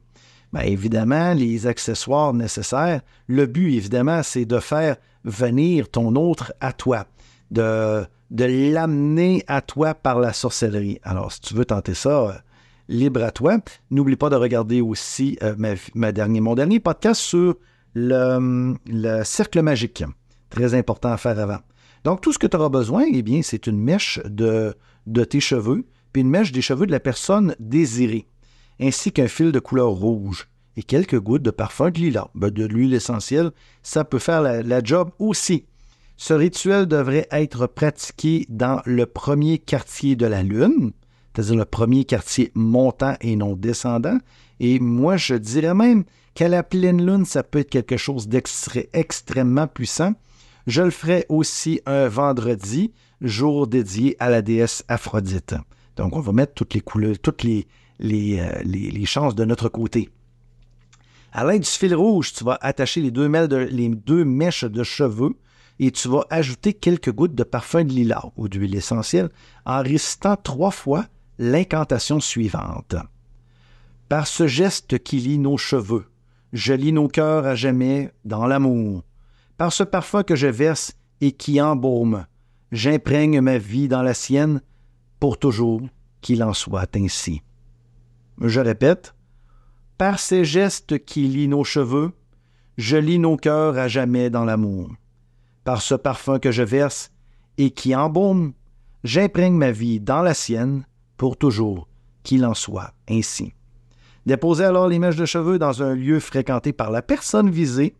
Bien, 0.54 0.64
évidemment, 0.64 1.34
les 1.34 1.68
accessoires 1.68 2.34
nécessaires. 2.34 3.02
Le 3.28 3.46
but, 3.46 3.76
évidemment, 3.76 4.24
c'est 4.24 4.46
de 4.46 4.60
faire 4.60 4.98
venir 5.24 5.90
ton 5.90 6.16
autre 6.16 6.54
à 6.60 6.74
toi, 6.74 7.06
de, 7.52 8.06
l'amener 8.32 9.44
à 9.48 9.62
toi 9.62 9.94
par 9.94 10.20
la 10.20 10.34
sorcellerie. 10.34 11.00
Alors, 11.04 11.32
si 11.32 11.42
tu 11.42 11.54
veux 11.54 11.66
tenter 11.66 11.94
ça, 11.94 12.10
euh, 12.10 12.34
libre 12.88 13.24
à 13.24 13.32
toi. 13.32 13.58
N'oublie 13.92 14.16
pas 14.16 14.30
de 14.30 14.36
regarder 14.36 14.82
aussi 14.82 15.38
euh, 15.44 15.56
ma, 15.96 16.12
dernier, 16.12 16.42
mon 16.42 16.56
dernier 16.56 16.80
podcast 16.80 17.22
sur 17.22 17.56
le, 17.94 18.76
le, 18.88 19.24
cercle 19.24 19.62
magique. 19.62 20.04
Très 20.50 20.74
important 20.74 21.12
à 21.12 21.18
faire 21.18 21.40
avant. 21.40 21.60
Donc, 22.04 22.22
tout 22.22 22.34
ce 22.34 22.40
que 22.40 22.48
tu 22.48 22.58
auras 22.58 22.70
besoin, 22.70 23.06
eh 23.14 23.22
bien, 23.22 23.42
c'est 23.44 23.68
une 23.68 23.80
mèche 23.80 24.20
de, 24.26 24.76
de 25.06 25.24
tes 25.24 25.40
cheveux, 25.40 25.86
puis 26.14 26.22
une 26.22 26.30
mèche 26.30 26.52
des 26.52 26.62
cheveux 26.62 26.86
de 26.86 26.92
la 26.92 27.00
personne 27.00 27.56
désirée 27.60 28.28
ainsi 28.80 29.12
qu'un 29.12 29.28
fil 29.28 29.52
de 29.52 29.60
couleur 29.60 29.90
rouge 29.90 30.48
et 30.78 30.84
quelques 30.84 31.20
gouttes 31.20 31.44
de 31.44 31.52
parfum 31.52 31.92
de 31.92 32.00
lilas. 32.00 32.30
Ben, 32.36 32.50
de 32.50 32.66
l'huile 32.66 32.94
essentielle, 32.94 33.52
ça 33.84 34.04
peut 34.06 34.20
faire 34.20 34.42
la, 34.42 34.84
job 34.84 35.12
aussi. 35.20 35.66
Ce 36.22 36.34
rituel 36.34 36.86
devrait 36.86 37.30
être 37.32 37.66
pratiqué 37.66 38.46
dans 38.50 38.82
le 38.86 39.06
premier 39.06 39.58
quartier 39.58 40.18
de 40.18 40.26
la 40.26 40.44
Lune, 40.44 40.92
c'est-à-dire 41.34 41.56
le 41.56 41.64
premier 41.64 42.04
quartier 42.04 42.52
montant 42.56 43.16
et 43.22 43.38
non 43.38 43.56
descendant. 43.56 44.18
Et 44.60 44.82
moi, 44.82 45.16
je 45.16 45.36
dirais 45.36 45.74
même 45.74 46.04
qu'à 46.34 46.50
la 46.50 46.62
pleine 46.62 47.06
Lune, 47.06 47.24
ça 47.24 47.42
peut 47.42 47.60
être 47.60 47.70
quelque 47.70 47.96
chose 47.96 48.28
d'extrêmement 48.28 49.68
puissant. 49.68 50.12
Je 50.68 50.82
le 50.82 50.90
ferai 50.90 51.26
aussi 51.30 51.80
un 51.86 52.10
vendredi, 52.10 52.92
jour 53.22 53.68
dédié 53.68 54.18
à 54.20 54.30
la 54.30 54.42
déesse 54.42 54.84
Aphrodite. 54.90 55.56
Donc, 55.96 56.18
on 56.18 56.20
va 56.20 56.34
mettre 56.34 56.54
toutes 56.54 56.74
les 56.74 56.82
couleurs, 56.82 57.18
toutes 57.18 57.44
les, 57.44 57.66
euh, 58.02 58.62
les, 58.66 59.06
chances 59.06 59.36
de 59.36 59.46
notre 59.46 59.70
côté. 59.70 60.10
À 61.32 61.46
l'aide 61.46 61.62
du 61.62 61.70
fil 61.70 61.96
rouge, 61.96 62.34
tu 62.34 62.44
vas 62.44 62.58
attacher 62.60 63.00
les 63.00 63.10
deux, 63.10 63.30
mèches 64.26 64.66
de 64.66 64.84
cheveux 64.84 65.38
et 65.80 65.92
tu 65.92 66.10
vas 66.10 66.26
ajouter 66.30 66.74
quelques 66.74 67.12
gouttes 67.12 67.36
de 67.36 67.44
parfum 67.44 67.84
de 67.84 67.94
lilas 67.94 68.32
ou 68.36 68.50
d'huile 68.50 68.76
essentielle 68.76 69.30
en 69.66 69.82
récitant 69.82 70.36
trois 70.36 70.72
fois 70.72 71.06
l'incantation 71.38 72.20
suivante. 72.20 72.96
Par 74.10 74.28
ce 74.28 74.48
geste 74.48 75.00
qui 75.00 75.20
lie 75.20 75.38
nos 75.38 75.58
cheveux, 75.58 76.06
je 76.52 76.74
lie 76.74 76.92
nos 76.92 77.08
cœurs 77.08 77.46
à 77.46 77.56
jamais 77.56 78.12
dans 78.26 78.46
l'amour. 78.46 79.04
Par 79.58 79.72
ce 79.72 79.84
parfum 79.84 80.24
que 80.24 80.36
je 80.36 80.48
verse 80.48 80.94
et 81.22 81.32
qui 81.32 81.62
embaume, 81.62 82.26
j'imprègne 82.72 83.40
ma 83.40 83.58
vie 83.58 83.88
dans 83.88 84.02
la 84.02 84.14
sienne 84.14 84.62
pour 85.20 85.38
toujours 85.38 85.82
qu'il 86.22 86.44
en 86.44 86.54
soit 86.54 86.96
ainsi. 86.96 87.42
Je 88.42 88.60
répète, 88.60 89.14
par 89.98 90.20
ces 90.20 90.46
gestes 90.46 91.04
qui 91.06 91.28
lient 91.28 91.50
nos 91.50 91.64
cheveux, 91.64 92.12
je 92.78 92.98
lis 92.98 93.20
nos 93.20 93.38
cœurs 93.38 93.78
à 93.78 93.88
jamais 93.88 94.30
dans 94.30 94.46
l'amour. 94.46 94.90
Par 95.64 95.82
ce 95.82 95.96
parfum 95.96 96.40
que 96.40 96.52
je 96.52 96.64
verse 96.64 97.12
et 97.58 97.72
qui 97.72 97.96
embaume, 97.96 98.54
j'imprègne 99.04 99.56
ma 99.56 99.72
vie 99.72 100.00
dans 100.00 100.22
la 100.22 100.34
sienne 100.34 100.86
pour 101.18 101.38
toujours, 101.38 101.88
qu'il 102.24 102.46
en 102.46 102.54
soit 102.54 102.94
ainsi. 103.10 103.54
Déposez 104.26 104.66
alors 104.66 104.88
les 104.88 105.00
mèches 105.00 105.16
de 105.16 105.26
cheveux 105.26 105.60
dans 105.60 105.82
un 105.84 105.96
lieu 105.96 106.20
fréquenté 106.20 106.74
par 106.74 106.92
la 106.92 107.02
personne 107.02 107.50
visée 107.50 107.96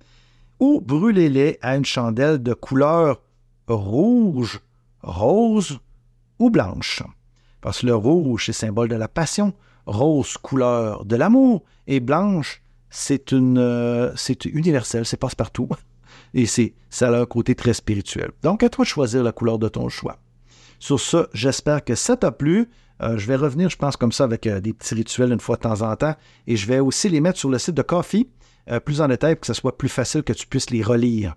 ou 0.60 0.82
brûlez-les 0.82 1.58
à 1.62 1.76
une 1.76 1.86
chandelle 1.86 2.42
de 2.44 2.54
couleur 2.54 3.22
rouge, 3.68 4.62
rose 5.02 5.80
ou 6.40 6.50
blanche. 6.50 7.04
Parce 7.62 7.82
que 7.82 7.88
le 7.88 7.96
rouge 7.96 8.50
est 8.50 8.54
symbole 8.54 8.90
de 8.90 8.96
la 8.96 9.08
passion, 9.08 9.54
rose 9.86 10.38
couleur 10.38 11.06
de 11.06 11.16
l'amour 11.16 11.64
et 11.88 12.00
blanche, 12.00 12.62
c'est 12.90 13.34
euh, 13.34 14.12
c'est 14.16 14.46
universel, 14.46 15.06
c'est 15.06 15.18
passe-partout. 15.18 15.70
Et 16.34 16.46
c'est, 16.46 16.74
ça 16.90 17.10
a 17.10 17.22
un 17.22 17.26
côté 17.26 17.56
très 17.56 17.74
spirituel. 17.74 18.32
Donc, 18.44 18.64
à 18.64 18.70
toi 18.70 18.86
de 18.86 18.90
choisir 18.90 19.24
la 19.24 19.32
couleur 19.32 19.60
de 19.60 19.68
ton 19.68 19.90
choix. 19.90 20.18
Sur 20.80 21.00
ce, 21.00 21.28
j'espère 21.34 21.84
que 21.84 21.96
ça 21.96 22.16
t'a 22.16 22.32
plu. 22.32 22.70
Euh, 23.02 23.18
je 23.18 23.28
vais 23.28 23.36
revenir, 23.36 23.70
je 23.70 23.78
pense, 23.78 23.98
comme 23.98 24.12
ça, 24.12 24.26
avec 24.26 24.48
euh, 24.48 24.60
des 24.60 24.74
petits 24.74 24.96
rituels 24.96 25.32
une 25.32 25.40
fois 25.40 25.56
de 25.56 25.62
temps 25.62 25.82
en 25.82 25.96
temps. 25.96 26.16
Et 26.48 26.56
je 26.56 26.68
vais 26.68 26.80
aussi 26.80 27.10
les 27.10 27.22
mettre 27.22 27.40
sur 27.40 27.50
le 27.50 27.58
site 27.58 27.76
de 27.76 27.82
Coffee, 27.82 28.30
plus 28.86 29.02
en 29.02 29.08
détail, 29.08 29.36
pour 29.36 29.42
que 29.42 29.48
ce 29.48 29.54
soit 29.54 29.78
plus 29.78 29.90
facile 29.90 30.22
que 30.22 30.34
tu 30.34 30.46
puisses 30.46 30.70
les 30.70 30.84
relire. 30.84 31.36